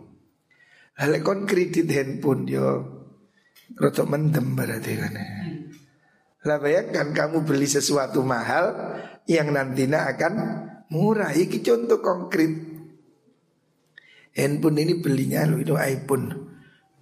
Lalu 0.97 1.17
kon 1.21 1.45
kredit 1.45 1.87
handphone 1.93 2.49
yo 2.49 2.67
Rotok 3.77 4.09
mendem 4.09 4.57
berarti 4.57 4.93
kan 4.97 5.13
Lah 6.47 6.57
bayangkan 6.57 7.13
kamu 7.13 7.45
beli 7.45 7.69
sesuatu 7.69 8.25
mahal 8.25 8.73
Yang 9.27 9.47
nantinya 9.53 10.09
akan 10.09 10.33
murah. 10.91 11.35
Ini 11.35 11.59
contoh 11.63 11.99
konkret. 11.99 12.53
Handphone 14.37 14.77
ini 14.79 14.93
belinya 15.01 15.43
lo 15.49 15.59
itu 15.59 15.75
iPhone. 15.75 16.25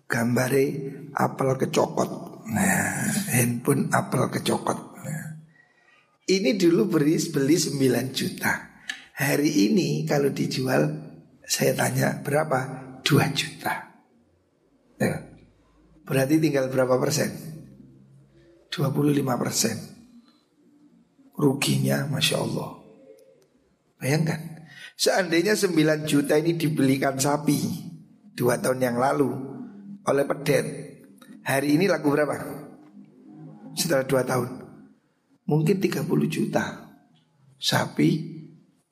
Gambare 0.06 0.66
apel 1.14 1.50
kecokot. 1.60 2.12
Nah 2.50 3.10
handphone 3.34 3.90
apel 3.92 4.30
kecokot. 4.32 4.80
Ini 6.26 6.58
dulu 6.58 6.90
beri 6.90 7.22
beli 7.30 7.54
9 7.54 8.10
juta. 8.18 8.74
Hari 9.14 9.70
ini 9.70 10.10
kalau 10.10 10.34
dijual 10.34 10.90
saya 11.46 11.78
tanya 11.78 12.18
berapa? 12.26 12.85
2 13.06 13.38
juta. 13.38 13.74
Ya. 14.98 15.22
Berarti 16.06 16.41
tinggal 16.41 16.74
berapa 16.74 16.98
persen? 16.98 17.30
25 18.74 19.22
persen. 19.38 19.78
Ruginya 21.38 22.10
Masya 22.10 22.38
Allah. 22.41 22.82
Bayangkan. 24.02 24.41
Seandainya 24.98 25.54
9 25.54 26.10
juta 26.10 26.39
ini 26.39 26.56
dibelikan 26.56 27.20
sapi 27.20 27.91
Dua 28.32 28.56
tahun 28.56 28.80
yang 28.80 28.96
lalu 28.96 29.28
Oleh 30.08 30.24
pedet 30.24 30.63
Hari 31.44 31.76
ini 31.76 31.91
laku 31.91 32.15
berapa? 32.15 32.36
Setelah 33.76 34.08
dua 34.08 34.24
tahun 34.24 34.65
mungkin 35.46 35.78
30 35.78 36.10
juta. 36.26 36.89
Sapi 37.62 38.35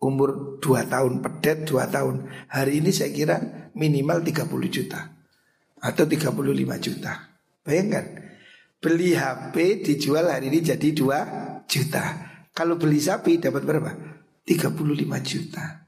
umur 0.04 0.60
2 0.60 0.92
tahun, 0.92 1.24
pedet 1.24 1.64
2 1.66 1.88
tahun. 1.88 2.28
Hari 2.52 2.84
ini 2.84 2.92
saya 2.92 3.16
kira 3.16 3.72
minimal 3.74 4.20
30 4.20 4.52
juta 4.68 5.00
atau 5.80 6.04
35 6.04 6.80
juta. 6.80 7.12
Bayangkan, 7.64 8.06
beli 8.84 9.16
HP 9.16 9.84
dijual 9.84 10.28
hari 10.28 10.52
ini 10.52 10.60
jadi 10.60 10.90
2 10.92 11.64
juta. 11.68 12.04
Kalau 12.52 12.76
beli 12.76 13.00
sapi 13.00 13.40
dapat 13.40 13.64
berapa? 13.64 13.92
35 14.44 14.76
juta. 15.24 15.88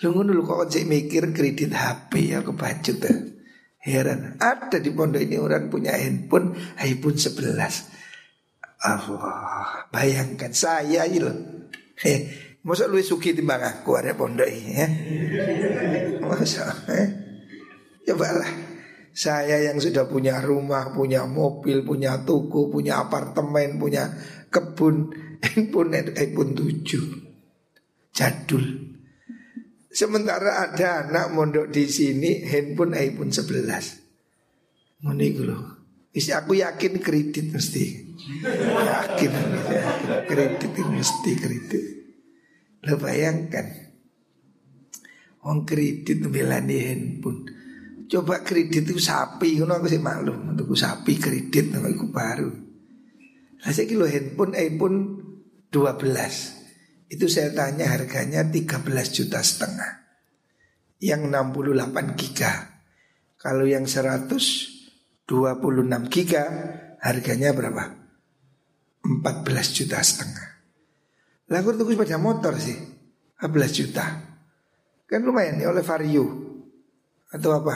Lu 0.00 0.16
ngono 0.16 0.40
kok 0.40 0.72
cek 0.72 0.88
mikir 0.88 1.28
kredit 1.36 1.76
HP 1.76 2.32
ya 2.32 2.40
kebacut 2.40 2.96
tuh. 2.96 3.18
Heran, 3.80 4.36
ada 4.36 4.76
di 4.76 4.92
pondok 4.92 5.24
ini 5.24 5.40
orang 5.40 5.72
punya 5.72 5.96
handphone 5.96 6.52
iPhone 6.84 7.16
11 7.16 7.56
Allah 8.84 9.88
Bayangkan 9.88 10.52
saya 10.52 11.08
loh 11.16 11.64
Masa 12.60 12.84
lu 12.84 13.00
suki 13.00 13.32
timbang 13.32 13.64
aku 13.64 13.96
ada 13.96 14.12
pondok 14.12 14.48
ya. 14.48 14.84
Masa 16.20 16.68
eh? 16.92 17.08
Cobalah 18.04 18.70
saya 19.10 19.58
yang 19.64 19.80
sudah 19.82 20.06
punya 20.06 20.38
rumah, 20.38 20.94
punya 20.94 21.26
mobil, 21.26 21.82
punya 21.82 22.22
toko, 22.22 22.70
punya 22.70 23.02
apartemen, 23.02 23.80
punya 23.80 24.12
kebun, 24.52 25.10
pun 25.72 25.86
iPhone 25.94 26.52
7 26.54 28.14
jadul. 28.14 28.64
Sementara 29.90 30.70
ada 30.70 31.02
anak 31.08 31.34
mondok 31.34 31.66
di 31.74 31.90
sini 31.90 32.46
handphone 32.46 32.94
iPhone 32.94 33.34
11. 33.34 35.02
Ngono 35.02 35.22
iku 35.24 35.42
lho. 35.42 35.58
Isi 36.14 36.30
aku 36.30 36.58
yakin 36.58 37.02
kredit 37.02 37.50
mesti. 37.50 37.84
Yakin, 38.46 39.32
yakin 39.66 40.10
kredit 40.26 40.72
mesti 40.78 41.30
kredit. 41.38 41.99
Lo 42.80 42.96
bayangkan. 42.96 43.66
Wong 45.44 45.68
kredit 45.68 46.24
belani 46.28 46.76
handphone. 46.80 47.44
Coba 48.10 48.42
kredit 48.42 48.88
itu 48.88 48.98
sapi 48.98 49.60
Kalau 49.60 49.68
aku 49.68 49.88
sih 49.88 50.00
maklum. 50.00 50.52
Untuk 50.52 50.72
sapi 50.76 51.16
kredit 51.20 51.72
Nama 51.72 51.88
itu 51.88 52.08
baru. 52.08 52.50
Lah 53.60 53.72
saya 53.72 53.84
kilo 53.84 54.08
handphone 54.08 54.56
iPhone 54.56 54.98
12 55.68 57.12
Itu 57.12 57.28
saya 57.28 57.52
tanya 57.52 57.92
harganya 57.92 58.40
13 58.48 58.80
juta 59.12 59.40
setengah. 59.44 59.92
Yang 61.00 61.28
68 61.32 62.16
giga. 62.16 62.52
Kalau 63.40 63.64
yang 63.64 63.88
126 63.88 65.24
giga 66.12 66.44
Harganya 67.00 67.56
berapa? 67.56 67.84
14 69.00 69.76
juta 69.80 69.96
setengah 70.04 70.59
lah 71.50 71.58
aku 71.66 71.74
tunggu 71.74 71.98
sepeda 71.98 72.16
motor 72.16 72.54
sih. 72.56 72.78
15 73.42 73.78
juta. 73.82 74.06
Kan 75.10 75.26
lumayan 75.26 75.58
ya 75.58 75.74
oleh 75.74 75.82
Vario. 75.82 76.24
Atau 77.34 77.50
apa. 77.50 77.74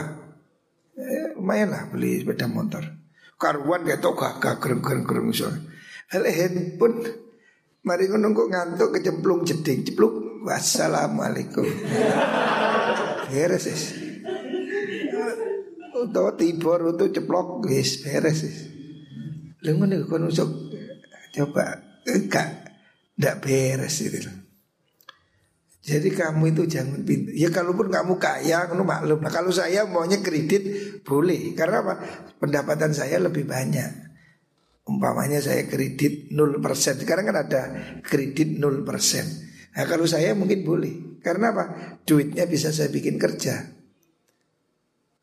Eh, 0.95 1.35
Lumayan 1.35 1.75
lah 1.75 1.83
beli 1.91 2.23
sepeda 2.23 2.47
motor. 2.47 2.87
Karuan 3.35 3.83
kayak 3.83 3.99
tau 3.99 4.15
gak 4.15 4.63
gereng 4.63 4.79
gereng 4.79 5.05
gereng 5.05 5.29
Lalu 6.15 6.31
handphone. 6.31 6.97
Mari 7.85 8.09
nunggu 8.09 8.49
ngantuk 8.49 8.97
kecemplung 8.97 9.45
jeding 9.45 9.85
Cepluk 9.85 10.41
Wassalamualaikum. 10.49 11.69
Beres 13.35 13.67
sih 13.67 13.81
Untuk 15.95 16.37
tidur 16.37 16.81
untuk 16.95 17.11
ceplok 17.11 17.65
beres 17.65 18.39
sih 18.39 18.55
Lalu 19.65 20.07
Coba 21.35 21.65
Enggak 22.05 22.64
tidak 23.15 23.37
beres 23.47 23.97
itu 24.03 24.19
Jadi 25.85 26.17
kamu 26.17 26.57
itu 26.57 26.65
jangan 26.65 27.05
pintar 27.05 27.37
Ya 27.37 27.53
kalaupun 27.53 27.93
kamu 27.93 28.17
kaya 28.17 28.67
kamu 28.73 28.83
maklum. 28.89 29.21
Nah 29.21 29.29
kalau 29.29 29.53
saya 29.53 29.85
maunya 29.85 30.19
kredit 30.25 30.65
boleh. 31.05 31.53
Karena 31.53 31.85
apa? 31.85 31.95
Pendapatan 32.41 32.97
saya 32.97 33.21
lebih 33.21 33.45
banyak. 33.45 34.17
Umpamanya 34.85 35.41
saya 35.41 35.65
kredit 35.65 36.29
0% 36.29 36.61
Sekarang 37.01 37.25
kan 37.33 37.41
ada 37.41 37.63
kredit 38.05 38.61
0% 38.61 38.85
Nah 39.77 39.85
kalau 39.85 40.09
saya 40.09 40.33
mungkin 40.33 40.65
boleh. 40.65 41.21
Karena 41.21 41.53
apa? 41.53 41.65
Duitnya 42.05 42.49
bisa 42.49 42.73
saya 42.73 42.89
bikin 42.89 43.21
kerja. 43.21 43.77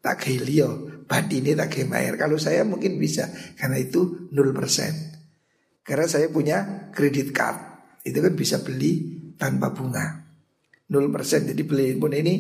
Tak 0.02 0.18
helio 0.30 1.02
Badi 1.10 1.42
ini 1.42 1.58
tak 1.58 1.74
bayar. 1.90 2.22
Kalau 2.22 2.38
saya 2.38 2.62
mungkin 2.64 3.02
bisa. 3.02 3.34
Karena 3.58 3.82
itu 3.82 4.30
0% 4.30 5.82
Karena 5.82 6.06
saya 6.06 6.30
punya 6.30 6.90
kredit 6.94 7.34
card 7.34 7.71
itu 8.02 8.18
kan 8.18 8.34
bisa 8.34 8.62
beli 8.62 9.20
tanpa 9.38 9.74
bunga. 9.74 10.22
0% 10.92 11.56
jadi 11.56 11.64
beli 11.64 11.96
pun 11.96 12.12
ini 12.12 12.36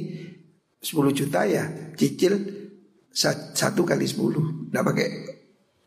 10 0.83 0.91
juta 1.15 1.47
ya 1.47 1.63
cicil 1.95 2.35
satu 3.55 3.87
kali 3.87 4.03
10 4.03 4.67
Tidak 4.67 4.83
pakai 4.83 5.07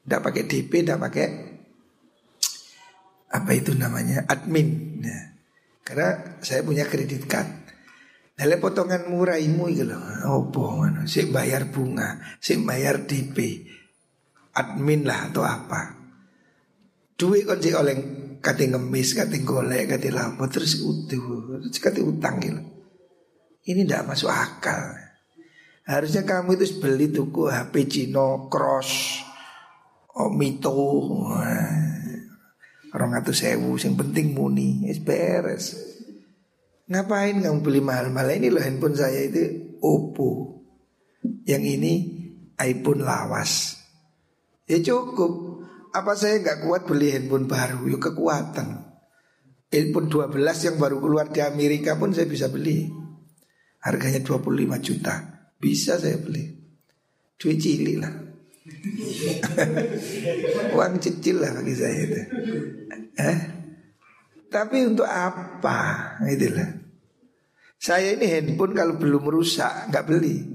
Tidak 0.04 0.20
pakai 0.20 0.42
DP 0.48 0.72
Tidak 0.84 1.00
pakai 1.00 1.26
Apa 3.36 3.50
itu 3.52 3.76
namanya 3.76 4.24
Admin. 4.24 5.00
Nah, 5.04 5.24
Karena 5.84 6.40
saya 6.40 6.64
punya 6.64 6.88
kredit 6.88 7.28
card. 7.28 7.48
Nah 8.34 8.58
potongan 8.58 9.06
murah 9.12 9.36
imu 9.36 9.68
itu 9.68 9.84
loh 9.84 10.00
Oh 10.24 10.48
bohong 10.48 11.04
Si 11.04 11.28
bayar 11.28 11.68
bunga 11.68 12.20
Si 12.40 12.56
bayar 12.60 13.04
DP 13.04 13.38
Admin 14.54 15.02
lah 15.02 15.28
atau 15.28 15.42
apa. 15.42 15.98
Duit 17.18 17.42
kan 17.42 17.58
si 17.58 17.74
oleh 17.74 18.23
kati 18.44 18.68
ngemis, 18.68 19.16
kati 19.16 19.40
golek, 19.40 19.96
kati 19.96 20.12
lampu 20.12 20.44
terus 20.52 20.84
utuh, 20.84 21.64
terus 21.64 21.80
kati 21.80 22.04
utang 22.04 22.36
gitu. 22.44 22.60
Ini 23.64 23.88
tidak 23.88 24.12
masuk 24.12 24.28
akal. 24.28 25.00
Harusnya 25.88 26.28
kamu 26.28 26.60
itu 26.60 26.76
beli 26.76 27.08
tuku 27.08 27.48
HP 27.48 27.88
Cino 27.88 28.52
Cross, 28.52 29.20
oh 30.20 30.28
Mito, 30.28 30.76
orang 32.92 33.12
atau 33.20 33.32
sewu, 33.32 33.80
yang 33.80 33.96
penting 33.96 34.36
muni, 34.36 34.84
es 34.92 35.00
beres. 35.00 35.76
Ngapain 36.84 37.40
kamu 37.40 37.64
beli 37.64 37.80
mahal-mahal 37.80 38.36
ini 38.36 38.52
loh 38.52 38.60
handphone 38.60 38.96
saya 38.96 39.24
itu 39.24 39.76
Oppo, 39.80 40.60
yang 41.48 41.64
ini 41.64 42.24
iPhone 42.60 43.04
lawas. 43.04 43.80
Ya 44.64 44.80
cukup 44.80 45.53
apa 45.94 46.18
saya 46.18 46.42
nggak 46.42 46.66
kuat 46.66 46.82
beli 46.90 47.14
handphone 47.14 47.46
baru? 47.46 47.86
Yuk 47.86 48.02
kekuatan. 48.02 48.82
Handphone 49.70 50.10
12 50.10 50.66
yang 50.66 50.76
baru 50.82 50.98
keluar 50.98 51.30
di 51.30 51.38
Amerika 51.38 51.94
pun 51.94 52.10
saya 52.10 52.26
bisa 52.26 52.50
beli. 52.50 52.90
Harganya 53.78 54.18
25 54.18 54.42
juta. 54.82 55.14
Bisa 55.54 55.94
saya 55.94 56.18
beli. 56.18 56.50
Duit 57.38 57.62
cili 57.62 57.94
lah. 57.94 58.10
Uang 60.74 60.98
cicil 60.98 61.38
lah 61.38 61.54
bagi 61.54 61.74
saya 61.78 61.94
itu. 61.94 62.20
Eh? 63.14 63.38
Tapi 64.50 64.76
untuk 64.82 65.06
apa? 65.06 66.18
Itulah. 66.26 66.74
Saya 67.78 68.18
ini 68.18 68.26
handphone 68.26 68.74
kalau 68.74 68.98
belum 68.98 69.30
rusak 69.30 69.94
nggak 69.94 70.06
beli. 70.10 70.54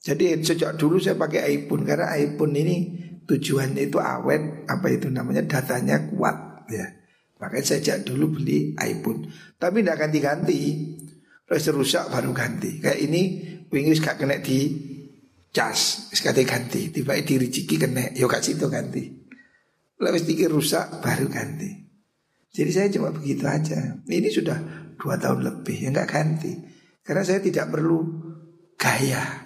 Jadi 0.00 0.40
sejak 0.40 0.80
dulu 0.80 0.96
saya 0.96 1.16
pakai 1.16 1.60
iPhone 1.60 1.84
karena 1.84 2.16
iPhone 2.16 2.56
ini 2.56 2.76
tujuannya 3.30 3.86
itu 3.86 4.02
awet 4.02 4.66
apa 4.66 4.86
itu 4.90 5.06
namanya 5.06 5.46
datanya 5.46 6.10
kuat 6.10 6.66
ya. 6.66 6.86
Makanya 7.38 7.78
sejak 7.78 8.02
dulu 8.02 8.36
beli 8.36 8.74
iPhone. 8.76 9.30
Tapi 9.56 9.80
tidak 9.80 10.02
ganti-ganti. 10.02 10.60
Terus 11.46 11.66
rusak 11.70 12.10
baru 12.10 12.34
ganti. 12.34 12.82
Kayak 12.82 12.98
ini 13.06 13.22
wingi 13.70 13.94
gak 13.96 14.18
kena 14.18 14.42
di 14.42 14.58
cas 15.50 16.10
sekali 16.14 16.46
ganti 16.46 16.94
tiba 16.94 17.18
di 17.18 17.34
rezeki 17.34 17.74
kena 17.74 18.04
yo 18.18 18.26
gak 18.26 18.42
situ 18.42 18.66
ganti. 18.66 19.06
Lalu 20.02 20.18
sedikit 20.18 20.50
rusak 20.50 21.00
baru 21.00 21.30
ganti. 21.30 21.70
Jadi 22.50 22.70
saya 22.74 22.88
cuma 22.90 23.14
begitu 23.14 23.46
aja. 23.46 24.02
Ini 24.04 24.28
sudah 24.30 24.58
dua 24.98 25.14
tahun 25.16 25.46
lebih 25.46 25.86
ya 25.86 25.88
nggak 25.94 26.10
ganti. 26.10 26.52
Karena 27.06 27.22
saya 27.22 27.38
tidak 27.38 27.70
perlu 27.70 27.98
gaya 28.74 29.39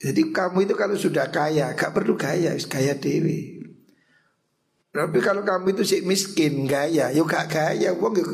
jadi 0.00 0.32
kamu 0.32 0.64
itu 0.64 0.74
kalau 0.80 0.96
sudah 0.96 1.28
kaya, 1.28 1.76
gak 1.76 1.92
perlu 1.92 2.16
gaya, 2.16 2.56
gaya 2.56 2.96
dewi. 2.96 3.60
Tapi 4.90 5.18
kalau 5.20 5.44
kamu 5.44 5.76
itu 5.76 5.84
sih 5.84 6.00
miskin, 6.08 6.64
gaya, 6.64 7.12
yuk 7.12 7.28
gak 7.28 7.52
gaya, 7.52 7.92
uang 7.92 8.16
yuk 8.16 8.32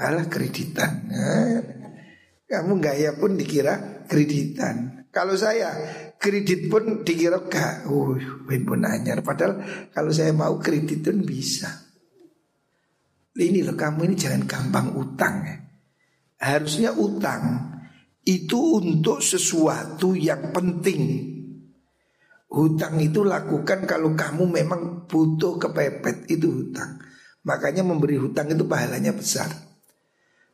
alah 0.00 0.24
kreditan. 0.24 1.04
Nah, 1.12 1.60
kamu 2.50 2.80
gaya 2.80 3.12
pun 3.12 3.36
dikira 3.36 4.08
kreditan. 4.08 5.04
Kalau 5.12 5.36
saya 5.36 5.76
kredit 6.16 6.72
pun 6.72 7.04
dikira 7.04 7.44
gak, 7.44 7.84
uh, 7.92 8.16
pun 8.48 8.80
anyar. 8.88 9.20
Padahal 9.20 9.60
kalau 9.92 10.08
saya 10.16 10.32
mau 10.32 10.56
kredit 10.56 11.04
pun 11.04 11.20
bisa. 11.28 11.68
Ini 13.36 13.68
loh 13.68 13.76
kamu 13.76 14.08
ini 14.08 14.16
jangan 14.16 14.48
gampang 14.48 14.96
utang 14.96 15.44
ya. 15.44 15.56
Harusnya 16.40 16.96
utang 16.96 17.75
itu 18.26 18.82
untuk 18.82 19.22
sesuatu 19.22 20.12
yang 20.18 20.50
penting. 20.50 21.32
Hutang 22.50 22.98
itu 22.98 23.22
lakukan 23.22 23.86
kalau 23.86 24.18
kamu 24.18 24.50
memang 24.50 25.06
butuh 25.06 25.62
kepepet 25.62 26.26
itu 26.26 26.50
hutang. 26.50 26.98
Makanya 27.46 27.86
memberi 27.86 28.18
hutang 28.18 28.50
itu 28.50 28.66
pahalanya 28.66 29.14
besar. 29.14 29.46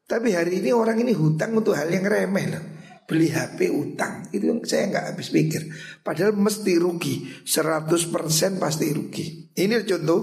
Tapi 0.04 0.36
hari 0.36 0.60
ini 0.60 0.76
orang 0.76 1.00
ini 1.00 1.16
hutang 1.16 1.56
untuk 1.56 1.72
hal 1.72 1.88
yang 1.88 2.04
remeh 2.04 2.46
lah. 2.52 2.64
Beli 3.08 3.32
HP 3.32 3.72
utang 3.72 4.28
itu 4.32 4.44
saya 4.68 4.92
nggak 4.92 5.04
habis 5.16 5.32
pikir. 5.32 5.68
Padahal 6.04 6.36
mesti 6.36 6.76
rugi 6.76 7.44
100% 7.44 8.60
pasti 8.60 8.92
rugi. 8.92 9.52
Ini 9.52 9.84
contoh 9.84 10.20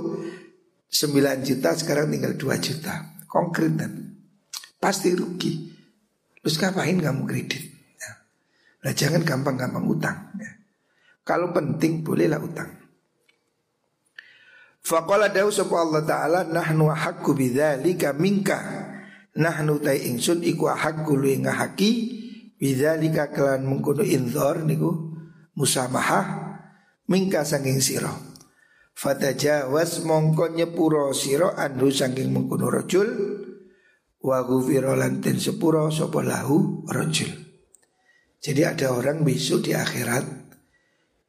9 0.90 1.46
juta 1.46 1.70
sekarang 1.74 2.14
tinggal 2.14 2.34
2 2.38 2.66
juta. 2.66 3.18
Konkret 3.30 3.74
dan 3.78 3.94
pasti 4.82 5.14
rugi. 5.14 5.69
Terus 6.44 6.56
ngapain 6.60 6.98
kamu 7.00 7.28
kredit? 7.28 7.64
Ya. 8.00 8.12
Nah, 8.86 8.94
jangan 8.96 9.22
gampang-gampang 9.28 9.86
utang. 9.88 10.18
Ya. 10.40 10.52
Kalau 11.28 11.52
penting 11.52 12.02
bolehlah 12.02 12.40
utang. 12.40 12.72
Faqala 14.80 15.30
dawu 15.30 15.52
sapa 15.52 15.76
Allah 15.76 16.02
taala 16.08 16.40
nahnu 16.48 16.90
haqqu 16.90 17.36
bidzalika 17.36 18.16
minka. 18.16 18.90
nahnu 19.38 19.80
tai 19.80 20.10
ingsun 20.10 20.42
iku 20.42 20.68
hakku 20.74 21.16
luwe 21.16 21.40
ngahaki 21.40 21.92
bidzalika 22.60 23.30
kelan 23.32 23.64
mengkono 23.64 24.02
inzor 24.02 24.66
niku 24.66 25.16
musamahah 25.56 26.58
mingka 27.08 27.46
saking 27.46 27.80
sira 27.80 28.12
fatajawas 28.98 30.04
mongko 30.04 30.52
nyepuro 30.52 31.16
sira 31.16 31.56
andu 31.56 31.94
saking 31.94 32.34
mengkono 32.36 32.68
rajul 32.68 33.08
wa 34.20 34.44
lan 35.00 35.24
sepuro 35.40 35.88
sapa 35.88 36.20
lahu 36.20 36.84
rajul 36.92 37.50
jadi 38.40 38.72
ada 38.72 38.96
orang 38.96 39.28
besok 39.28 39.68
di 39.68 39.76
akhirat 39.76 40.40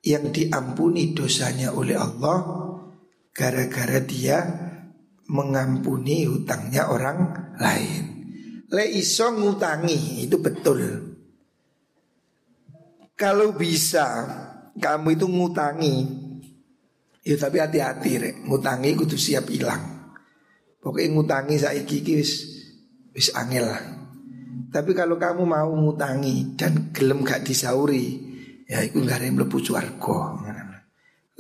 yang 0.07 0.31
diampuni 0.31 1.11
dosanya 1.13 1.75
oleh 1.75 1.99
Allah 1.99 2.39
gara-gara 3.35 3.99
dia 3.99 4.39
mengampuni 5.31 6.27
hutangnya 6.27 6.91
orang 6.91 7.19
lain. 7.59 8.05
Le 8.71 8.87
iso 8.87 9.31
ngutangi 9.35 10.27
itu 10.27 10.39
betul. 10.39 10.81
Kalau 13.19 13.53
bisa 13.53 14.07
kamu 14.79 15.19
itu 15.19 15.27
ngutangi, 15.27 15.95
ya 17.27 17.37
tapi 17.37 17.59
hati-hati 17.59 18.47
ngutangi 18.47 18.97
kudu 18.97 19.19
siap 19.19 19.51
hilang. 19.51 20.15
Pokoknya 20.81 21.13
ngutangi 21.13 21.61
saiki 21.61 22.01
wis 22.17 22.60
wis 23.15 23.33
angel 23.35 23.67
lah. 23.71 23.83
Tapi 24.71 24.95
kalau 24.95 25.19
kamu 25.19 25.43
mau 25.47 25.71
ngutangi 25.71 26.55
dan 26.55 26.95
gelem 26.95 27.27
gak 27.27 27.43
disauri, 27.43 28.19
ya 28.71 28.83
itu 28.87 29.03
gak 29.03 29.23
ada 29.23 29.27
yang 29.27 29.43
mlebu 29.43 29.59
swarga. 29.59 30.21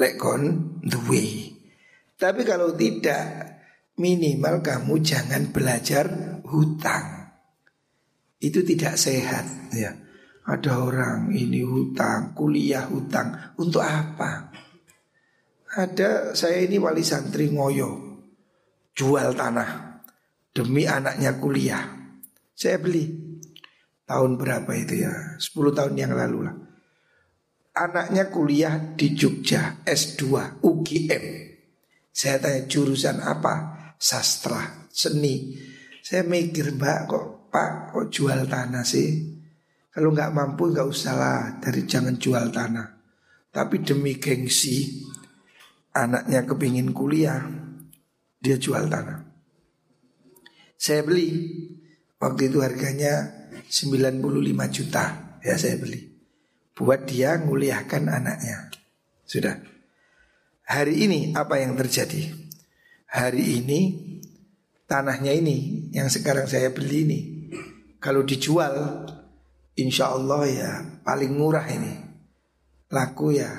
Lek 0.00 0.14
kon 0.18 0.42
duwe. 0.82 1.54
Tapi 2.16 2.42
kalau 2.42 2.74
tidak 2.74 3.22
minimal 4.00 4.64
kamu 4.64 4.94
jangan 5.04 5.52
belajar 5.52 6.06
hutang. 6.48 7.36
Itu 8.40 8.64
tidak 8.64 8.96
sehat 8.96 9.72
ya. 9.76 9.92
Ada 10.50 10.72
orang 10.82 11.30
ini 11.30 11.62
hutang, 11.62 12.32
kuliah 12.34 12.88
hutang 12.88 13.54
untuk 13.60 13.84
apa? 13.84 14.50
Ada 15.70 16.34
saya 16.34 16.66
ini 16.66 16.80
wali 16.80 17.04
santri 17.06 17.52
ngoyo 17.52 18.18
jual 18.96 19.36
tanah 19.38 19.89
demi 20.60 20.84
anaknya 20.84 21.40
kuliah. 21.40 21.88
Saya 22.52 22.76
beli 22.76 23.08
tahun 24.04 24.36
berapa 24.36 24.68
itu 24.76 25.08
ya? 25.08 25.40
10 25.40 25.72
tahun 25.72 25.96
yang 25.96 26.12
lalu 26.12 26.44
lah. 26.44 26.56
Anaknya 27.80 28.28
kuliah 28.28 28.76
di 28.92 29.16
Jogja 29.16 29.80
S2 29.88 30.60
UGM. 30.60 31.24
Saya 32.12 32.36
tanya 32.36 32.68
jurusan 32.68 33.24
apa? 33.24 33.80
Sastra, 33.96 34.84
seni. 34.92 35.56
Saya 36.04 36.28
mikir 36.28 36.76
mbak 36.76 37.08
kok 37.08 37.26
pak 37.48 37.96
kok 37.96 38.06
jual 38.12 38.44
tanah 38.44 38.84
sih? 38.84 39.40
Kalau 39.88 40.12
nggak 40.12 40.34
mampu 40.36 40.68
nggak 40.68 40.84
usah 40.84 41.14
lah 41.16 41.40
dari 41.56 41.88
jangan 41.88 42.20
jual 42.20 42.52
tanah. 42.52 43.00
Tapi 43.48 43.80
demi 43.80 44.20
gengsi 44.20 45.08
anaknya 45.96 46.44
kepingin 46.44 46.92
kuliah 46.92 47.40
dia 48.36 48.60
jual 48.60 48.84
tanah. 48.84 49.29
Saya 50.80 51.04
beli 51.04 51.28
waktu 52.16 52.48
itu 52.48 52.64
harganya 52.64 53.28
95 53.68 54.24
juta 54.72 55.36
ya 55.44 55.60
saya 55.60 55.76
beli 55.76 56.08
buat 56.72 57.04
dia 57.04 57.36
nguliahkan 57.36 58.08
anaknya. 58.08 58.72
Sudah. 59.28 59.60
Hari 60.64 61.04
ini 61.04 61.36
apa 61.36 61.60
yang 61.60 61.76
terjadi? 61.76 62.32
Hari 63.12 63.60
ini 63.60 63.80
tanahnya 64.88 65.36
ini 65.36 65.90
yang 65.92 66.08
sekarang 66.08 66.48
saya 66.48 66.72
beli 66.72 66.96
ini 67.04 67.20
kalau 68.00 68.24
dijual 68.24 69.04
insya 69.76 70.16
Allah 70.16 70.42
ya 70.48 70.70
paling 71.04 71.36
murah 71.36 71.68
ini 71.68 71.92
laku 72.88 73.36
ya 73.36 73.52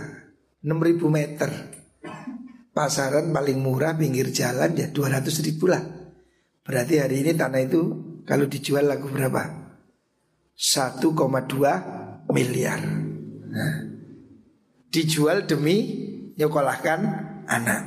6000 0.65 1.05
meter 1.07 1.51
pasaran 2.73 3.29
paling 3.29 3.61
murah 3.61 3.93
pinggir 3.93 4.33
jalan 4.33 4.73
ya 4.73 4.89
200 4.89 5.45
ribu 5.45 5.69
lah 5.69 6.00
berarti 6.65 7.01
hari 7.01 7.25
ini 7.25 7.31
tanah 7.33 7.61
itu 7.61 7.81
kalau 8.25 8.45
dijual 8.45 8.85
laku 8.85 9.09
berapa 9.09 9.43
1,2 10.53 11.01
miliar 12.31 12.81
nah, 13.49 13.75
dijual 14.93 15.49
demi 15.49 15.77
nyokolahkan 16.37 16.99
anak 17.49 17.81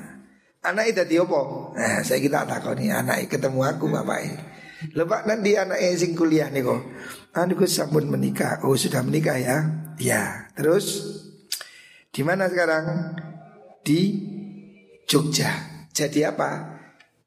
anak 0.64 0.84
itu 0.90 1.02
diopo 1.06 1.72
nah 1.78 2.02
saya 2.02 2.18
kita 2.18 2.46
takoni 2.46 2.90
anak 2.90 3.30
ketemu 3.30 3.60
aku 3.62 3.86
bapak 3.90 4.20
ini 4.26 4.38
Lepas 4.92 5.24
nanti 5.24 5.56
anak 5.56 5.80
sing 5.96 6.12
kuliah 6.12 6.52
nih 6.52 6.60
kok. 6.60 6.82
Anu 7.32 7.56
sampun 7.64 8.04
menikah. 8.04 8.60
Oh 8.68 8.76
sudah 8.76 9.00
menikah 9.00 9.40
ya? 9.40 9.56
Ya. 9.96 10.52
Terus 10.52 11.00
di 12.12 12.20
mana 12.20 12.52
sekarang? 12.52 13.16
Di 13.80 14.00
Jogja. 15.08 15.48
Jadi 15.94 16.20
apa? 16.28 16.73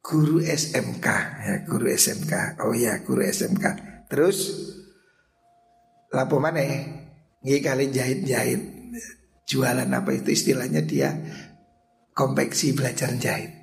Guru 0.03 0.39
SMK 0.39 1.07
ya, 1.43 1.55
guru 1.67 1.87
SMK. 1.91 2.63
Oh 2.63 2.71
ya, 2.71 3.03
guru 3.03 3.23
SMK. 3.25 3.65
Terus 4.07 4.37
lapo 6.13 6.39
mana? 6.39 6.63
Nggih 7.43 7.61
kali 7.61 7.91
jahit-jahit. 7.91 8.61
Jualan 9.47 9.87
apa 9.87 10.11
itu 10.11 10.35
istilahnya 10.35 10.83
dia 10.83 11.15
konveksi 12.11 12.75
belajar 12.75 13.15
jahit 13.15 13.57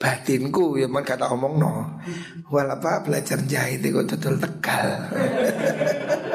batinku 0.00 0.80
ya 0.80 0.88
man 0.88 1.04
kata 1.04 1.28
omong 1.28 1.60
no 1.60 2.00
wala 2.48 2.80
apa 2.80 3.04
belajar 3.04 3.44
jahit 3.44 3.84
itu 3.84 4.00
total 4.08 4.40
tegal 4.40 4.88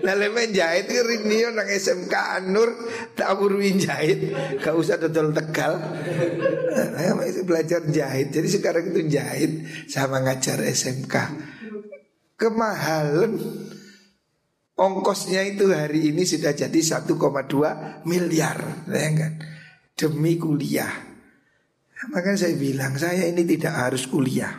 nah 0.00 0.14
lemen 0.16 0.52
jahit 0.52 0.88
itu 0.88 1.02
rini 1.02 1.44
nang 1.50 1.68
SMK 1.68 2.14
Anur 2.40 2.70
tak 3.12 3.36
buruin 3.36 3.76
jahit 3.76 4.32
gak 4.60 4.74
usah 4.74 4.96
total 4.96 5.32
tegal. 5.32 5.76
Nah, 6.70 7.16
belajar 7.44 7.82
jahit. 7.90 8.32
Jadi 8.32 8.48
sekarang 8.48 8.94
itu 8.94 9.06
jahit 9.10 9.66
sama 9.90 10.22
ngajar 10.22 10.62
SMK 10.64 11.14
kemahalan. 12.40 13.36
Ongkosnya 14.80 15.44
itu 15.44 15.68
hari 15.76 16.08
ini 16.08 16.24
sudah 16.24 16.56
jadi 16.56 16.80
1,2 16.80 17.12
miliar. 18.08 18.88
Kan 18.88 19.34
demi 20.00 20.40
kuliah. 20.40 20.88
Maka 22.08 22.32
saya 22.32 22.56
bilang 22.56 22.96
saya 22.96 23.28
ini 23.28 23.44
tidak 23.44 23.76
harus 23.76 24.08
kuliah. 24.08 24.56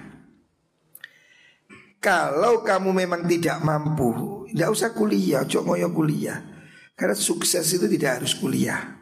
Kalau 1.97 2.61
kamu 2.61 3.05
memang 3.05 3.25
tidak 3.25 3.61
mampu, 3.65 4.40
tidak 4.51 4.69
usah 4.69 4.89
kuliah, 4.91 5.47
cok 5.47 5.63
ngoyo 5.63 5.89
kuliah. 5.95 6.39
Karena 6.93 7.15
sukses 7.17 7.65
itu 7.71 7.87
tidak 7.87 8.21
harus 8.21 8.37
kuliah. 8.37 8.99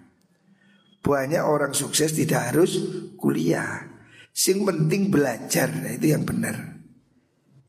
Banyak 1.01 1.43
orang 1.43 1.73
sukses 1.75 2.15
tidak 2.15 2.53
harus 2.53 2.77
kuliah. 3.17 3.89
Sing 4.29 4.63
penting 4.63 5.11
belajar, 5.11 5.67
nah 5.73 5.91
itu 5.91 6.13
yang 6.13 6.23
benar. 6.23 6.79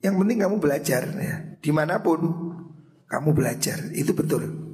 Yang 0.05 0.15
penting 0.23 0.39
kamu 0.39 0.57
belajar 0.61 1.03
ya. 1.19 1.37
Di 1.59 1.71
mana 1.75 1.99
pun 1.99 2.21
kamu 3.11 3.31
belajar, 3.35 3.91
itu 3.97 4.15
betul. 4.15 4.71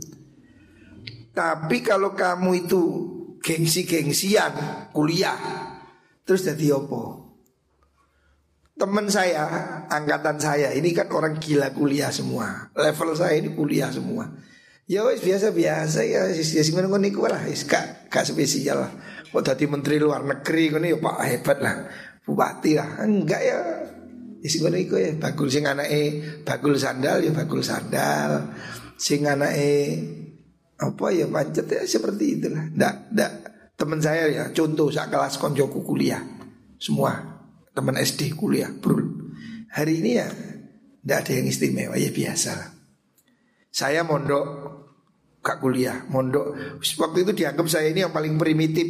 Tapi 1.32 1.78
kalau 1.80 2.12
kamu 2.12 2.68
itu 2.68 2.82
gengsi-gengsian 3.40 4.52
kuliah, 4.92 5.38
Terus 6.26 6.42
jadi 6.42 6.74
opo? 6.74 7.25
Teman 8.76 9.08
saya, 9.08 9.48
angkatan 9.88 10.36
saya 10.36 10.68
ini 10.76 10.92
kan 10.92 11.08
orang 11.08 11.40
gila 11.40 11.72
kuliah 11.72 12.12
semua. 12.12 12.68
Level 12.76 13.16
saya 13.16 13.40
ini 13.40 13.56
kuliah 13.56 13.88
semua. 13.88 14.28
Ya 14.84 15.00
wis 15.08 15.24
biasa-biasa 15.24 16.04
ya 16.04 16.28
sing 16.36 16.76
ngono 16.76 17.00
niku 17.00 17.24
lah 17.24 17.40
wis 17.48 17.64
gak 17.64 18.12
gak 18.12 18.28
spesial 18.28 18.84
lah. 18.84 18.92
Kok 19.32 19.40
dadi 19.40 19.64
menteri 19.64 19.96
luar 19.96 20.28
negeri 20.28 20.68
ngono 20.68 20.86
ya 20.92 20.98
Pak 21.00 21.16
hebat 21.24 21.58
lah. 21.64 21.76
Bupati 22.28 22.76
lah. 22.76 23.00
Enggak 23.00 23.40
ya. 23.40 23.58
Wis 24.44 24.60
ngono 24.60 24.76
iku 24.76 25.00
ya 25.00 25.16
bagul 25.16 25.48
sing 25.48 25.64
anake 25.64 26.20
bagul 26.44 26.76
sandal 26.76 27.24
ya 27.24 27.32
bagul 27.32 27.64
sandal. 27.64 28.52
Sing 29.00 29.24
anake 29.24 30.04
apa 30.76 31.06
ya 31.16 31.24
pancet 31.32 31.64
ya 31.64 31.80
seperti 31.88 32.44
itulah. 32.44 32.68
Ndak 32.76 32.94
ndak 33.08 33.32
Teman 33.76 34.04
saya 34.04 34.28
ya 34.28 34.44
contoh 34.52 34.88
saat 34.88 35.12
kelas 35.12 35.36
konjoku 35.36 35.84
kuliah 35.84 36.20
Semua 36.80 37.35
teman 37.76 38.00
SD 38.00 38.32
kuliah 38.32 38.72
bro. 38.72 39.04
Hari 39.76 40.00
ini 40.00 40.16
ya 40.16 40.28
Tidak 40.32 41.18
ada 41.20 41.32
yang 41.36 41.52
istimewa 41.52 42.00
ya 42.00 42.08
biasa 42.08 42.72
Saya 43.68 44.08
mondok 44.08 44.46
Gak 45.44 45.60
kuliah 45.60 46.08
Mondok 46.08 46.80
Waktu 46.80 47.28
itu 47.28 47.32
dianggap 47.36 47.68
saya 47.68 47.92
ini 47.92 48.00
yang 48.00 48.14
paling 48.14 48.40
primitif 48.40 48.88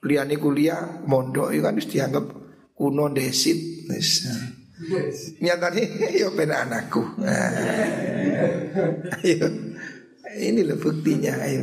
ini 0.00 0.40
kuliah 0.40 1.04
Mondok 1.04 1.52
itu 1.52 1.60
kan 1.60 1.76
harus 1.76 1.92
dianggap 1.92 2.24
kuno 2.72 3.12
desit. 3.12 3.84
Nyatanya 5.44 5.84
ya 6.24 6.32
pena 6.32 6.64
anakku. 6.64 7.04
Ayo 9.20 9.44
Ini 10.40 10.60
loh 10.64 10.80
buktinya 10.80 11.36
ayo 11.44 11.60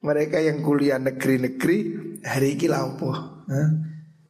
mereka 0.00 0.38
yang 0.38 0.62
kuliah 0.62 0.96
negeri-negeri 0.96 1.78
hari 2.22 2.56
ini 2.56 2.66
laupo. 2.70 3.10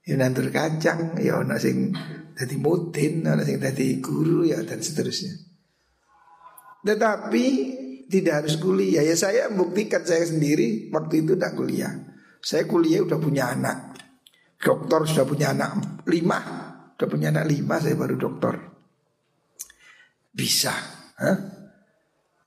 Ya 0.06 0.14
nandur 0.14 0.54
kacang, 0.54 1.18
ya 1.18 1.42
ono 1.42 1.58
sing 1.58 1.90
jadi 2.36 2.56
mutin, 2.62 3.26
ada 3.26 3.42
yang 3.42 3.58
jadi 3.58 3.98
guru 3.98 4.46
ya 4.46 4.62
dan 4.62 4.78
seterusnya. 4.78 5.34
Tetapi 6.86 7.46
tidak 8.06 8.44
harus 8.44 8.54
kuliah. 8.62 9.02
Ya 9.02 9.18
saya 9.18 9.50
buktikan 9.50 10.06
saya 10.06 10.22
sendiri 10.22 10.94
waktu 10.94 11.26
itu 11.26 11.34
tidak 11.34 11.58
kuliah. 11.58 11.90
Saya 12.38 12.62
kuliah 12.70 13.02
udah 13.02 13.18
punya 13.18 13.50
anak. 13.50 13.98
Dokter 14.62 15.02
sudah 15.10 15.26
punya 15.26 15.50
anak 15.50 16.06
lima. 16.06 16.38
Sudah 16.94 17.08
punya 17.10 17.34
anak 17.34 17.50
lima 17.50 17.82
saya 17.82 17.98
baru 17.98 18.14
dokter. 18.14 18.54
Bisa. 20.30 20.74
Hah? 21.16 21.36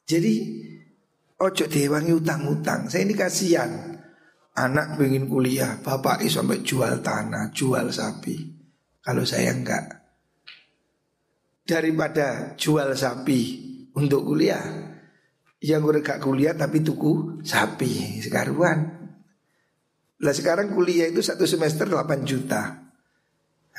Jadi 0.08 0.34
ojo 1.36 1.66
dewangi 1.68 2.14
utang-utang. 2.16 2.88
Saya 2.88 3.04
ini 3.04 3.14
kasihan. 3.18 3.89
Anak 4.60 5.00
pengen 5.00 5.32
kuliah, 5.32 5.80
bapak 5.80 6.28
sampai 6.28 6.60
jual 6.60 7.00
tanah, 7.00 7.56
jual 7.56 7.88
sapi. 7.96 8.60
Kalau 9.00 9.24
saya 9.24 9.56
enggak 9.56 9.86
Daripada 11.64 12.54
jual 12.60 12.94
sapi 12.94 13.42
untuk 13.96 14.22
kuliah 14.28 14.62
Yang 15.64 15.82
udah 15.82 16.02
gak 16.04 16.22
kuliah 16.22 16.54
tapi 16.56 16.84
tuku 16.84 17.42
sapi 17.42 18.22
Sekaruan 18.22 18.80
Lah 20.20 20.34
sekarang 20.36 20.76
kuliah 20.76 21.08
itu 21.08 21.24
satu 21.24 21.48
semester 21.48 21.88
8 21.88 22.22
juta 22.28 22.62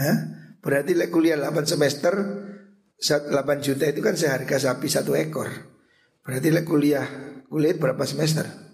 Hah? 0.00 0.16
Berarti 0.60 0.96
lah 0.96 1.08
kuliah 1.12 1.36
8 1.36 1.62
semester 1.68 2.14
8 2.98 3.30
juta 3.62 3.84
itu 3.86 4.00
kan 4.00 4.16
seharga 4.16 4.56
sapi 4.56 4.88
satu 4.88 5.14
ekor 5.14 5.48
Berarti 6.24 6.48
lah 6.50 6.64
kuliah 6.64 7.06
Kuliah 7.50 7.74
berapa 7.78 8.02
semester? 8.06 8.69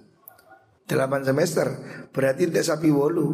8 0.86 1.26
semester 1.26 1.66
Berarti 2.14 2.48
tidak 2.48 2.66
sapi 2.66 2.88
wolu 2.90 3.26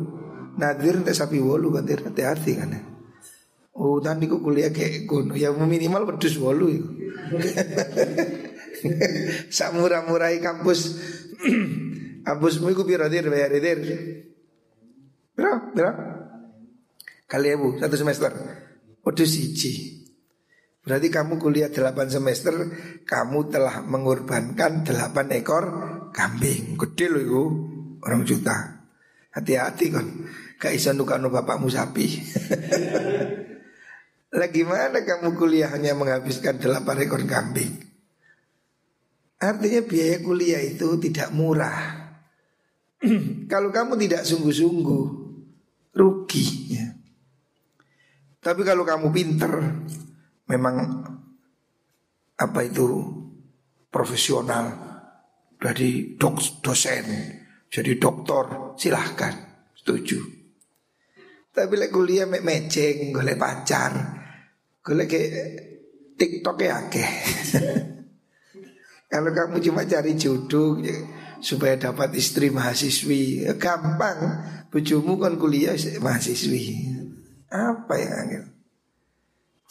Nadir 0.56 1.00
tidak 1.00 1.16
sapi 1.16 1.40
wolu 1.40 1.72
kan 1.72 1.84
hati-hati 1.84 2.52
kan 2.56 2.70
ya 2.72 2.80
Oh, 3.72 4.04
tadi 4.04 4.28
ku 4.28 4.44
kuliah 4.44 4.68
kayak 4.68 5.08
kono. 5.08 5.32
Ya 5.32 5.48
minimal 5.48 6.04
pedus 6.04 6.36
bolu 6.36 6.68
itu. 6.68 6.88
Sak 9.56 9.72
murah-murahi 9.72 10.44
kampus. 10.44 11.00
Kampusmu 12.26 12.70
iku 12.70 12.86
piro 12.86 13.10
dir 13.10 13.26
bayar 13.26 13.50
dir? 13.50 13.78
Piro? 15.34 15.52
Piro? 15.74 15.90
Kali 17.26 17.48
ya 17.50 17.56
bu, 17.58 17.80
satu 17.80 17.96
semester. 17.98 18.30
Pedus 19.02 19.30
siji. 19.32 20.01
Berarti 20.82 21.14
kamu 21.14 21.38
kuliah 21.38 21.70
8 21.70 21.94
semester, 22.10 22.54
kamu 23.06 23.54
telah 23.54 23.86
mengorbankan 23.86 24.82
8 24.82 25.38
ekor 25.38 25.64
kambing. 26.10 26.74
Gede 26.74 27.06
loh 27.06 27.22
itu, 27.22 27.42
orang 28.02 28.26
juta. 28.26 28.82
Hati-hati 29.30 29.94
kan, 29.94 30.06
gak 30.58 30.74
bisa 30.74 30.90
nukano 30.90 31.30
bapakmu 31.30 31.70
sapi. 31.70 32.06
Lah 34.38 34.48
gimana 34.50 35.06
kamu 35.06 35.38
kuliah 35.38 35.70
hanya 35.70 35.94
menghabiskan 35.94 36.58
delapan 36.58 37.06
ekor 37.06 37.22
kambing? 37.30 37.78
Artinya 39.38 39.86
biaya 39.86 40.18
kuliah 40.18 40.66
itu 40.66 40.98
tidak 40.98 41.30
murah. 41.30 42.10
Kalau 43.52 43.70
kamu 43.70 43.94
tidak 44.02 44.26
sungguh-sungguh, 44.26 45.04
rugi 45.94 46.46
ya. 46.74 46.86
Tapi 48.42 48.66
kalau 48.66 48.82
kamu 48.82 49.14
pinter, 49.14 49.54
memang 50.48 50.76
apa 52.38 52.60
itu 52.66 52.86
profesional, 53.92 54.66
jadi 55.60 56.18
dok, 56.18 56.64
dosen, 56.64 57.06
jadi 57.68 57.92
doktor, 58.00 58.74
silahkan, 58.74 59.66
setuju. 59.76 60.18
Tapi 61.52 61.74
lek 61.76 61.92
kuliah 61.92 62.24
mek 62.24 62.40
meceng, 62.40 63.12
golek 63.12 63.36
pacar, 63.36 64.22
Gue 64.82 65.06
ke 65.06 65.20
TikTok 66.18 66.58
ya 66.58 66.90
ke. 66.90 67.06
Kalau 69.12 69.30
kamu 69.30 69.62
cuma 69.62 69.86
cari 69.86 70.18
jodoh 70.18 70.82
ya, 70.82 70.96
supaya 71.38 71.78
dapat 71.78 72.10
istri 72.18 72.50
mahasiswi, 72.50 73.46
ya 73.46 73.54
gampang. 73.54 74.18
Bujumu 74.72 75.20
kan 75.22 75.38
kuliah 75.38 75.76
mahasiswi. 76.02 76.88
Apa 77.52 77.94
yang 77.94 78.12
angel? 78.26 78.44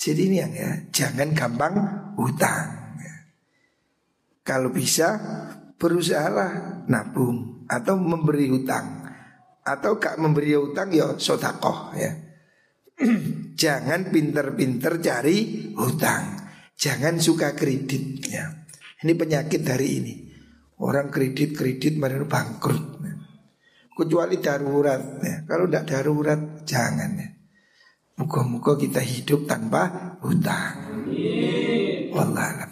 Jadi 0.02 0.34
ini 0.34 0.42
yang 0.42 0.50
ya, 0.50 0.70
jangan 0.90 1.30
gampang 1.38 1.78
hutang. 2.18 2.82
Kalau 4.42 4.74
bisa 4.74 5.22
berusahalah 5.78 6.82
nabung 6.90 7.70
atau 7.70 7.94
memberi 8.02 8.50
hutang 8.50 9.06
atau 9.62 10.02
gak 10.02 10.18
memberi 10.18 10.58
hutang 10.58 10.90
ya 10.90 11.14
sodakoh 11.22 11.94
ya. 11.94 12.18
Jangan 13.62 14.10
pinter-pinter 14.10 14.98
cari 14.98 15.70
hutang. 15.78 16.50
Jangan 16.74 17.22
suka 17.22 17.54
kredit 17.54 18.26
ya. 18.26 18.50
Ini 19.06 19.14
penyakit 19.14 19.62
hari 19.70 20.02
ini. 20.02 20.14
Orang 20.82 21.14
kredit-kredit 21.14 22.02
mereka 22.02 22.26
bangkrut. 22.26 22.86
Ya. 23.06 23.14
Kecuali 23.94 24.42
darurat 24.42 25.22
ya. 25.22 25.46
Kalau 25.46 25.70
tidak 25.70 25.86
darurat 25.86 26.42
jangan 26.66 27.12
ya. 27.22 27.30
Muka-muka 28.22 28.78
kita 28.78 29.02
hidup 29.02 29.50
tanpa 29.50 30.14
hutang. 30.22 30.78
Wallahualam. 32.14 32.72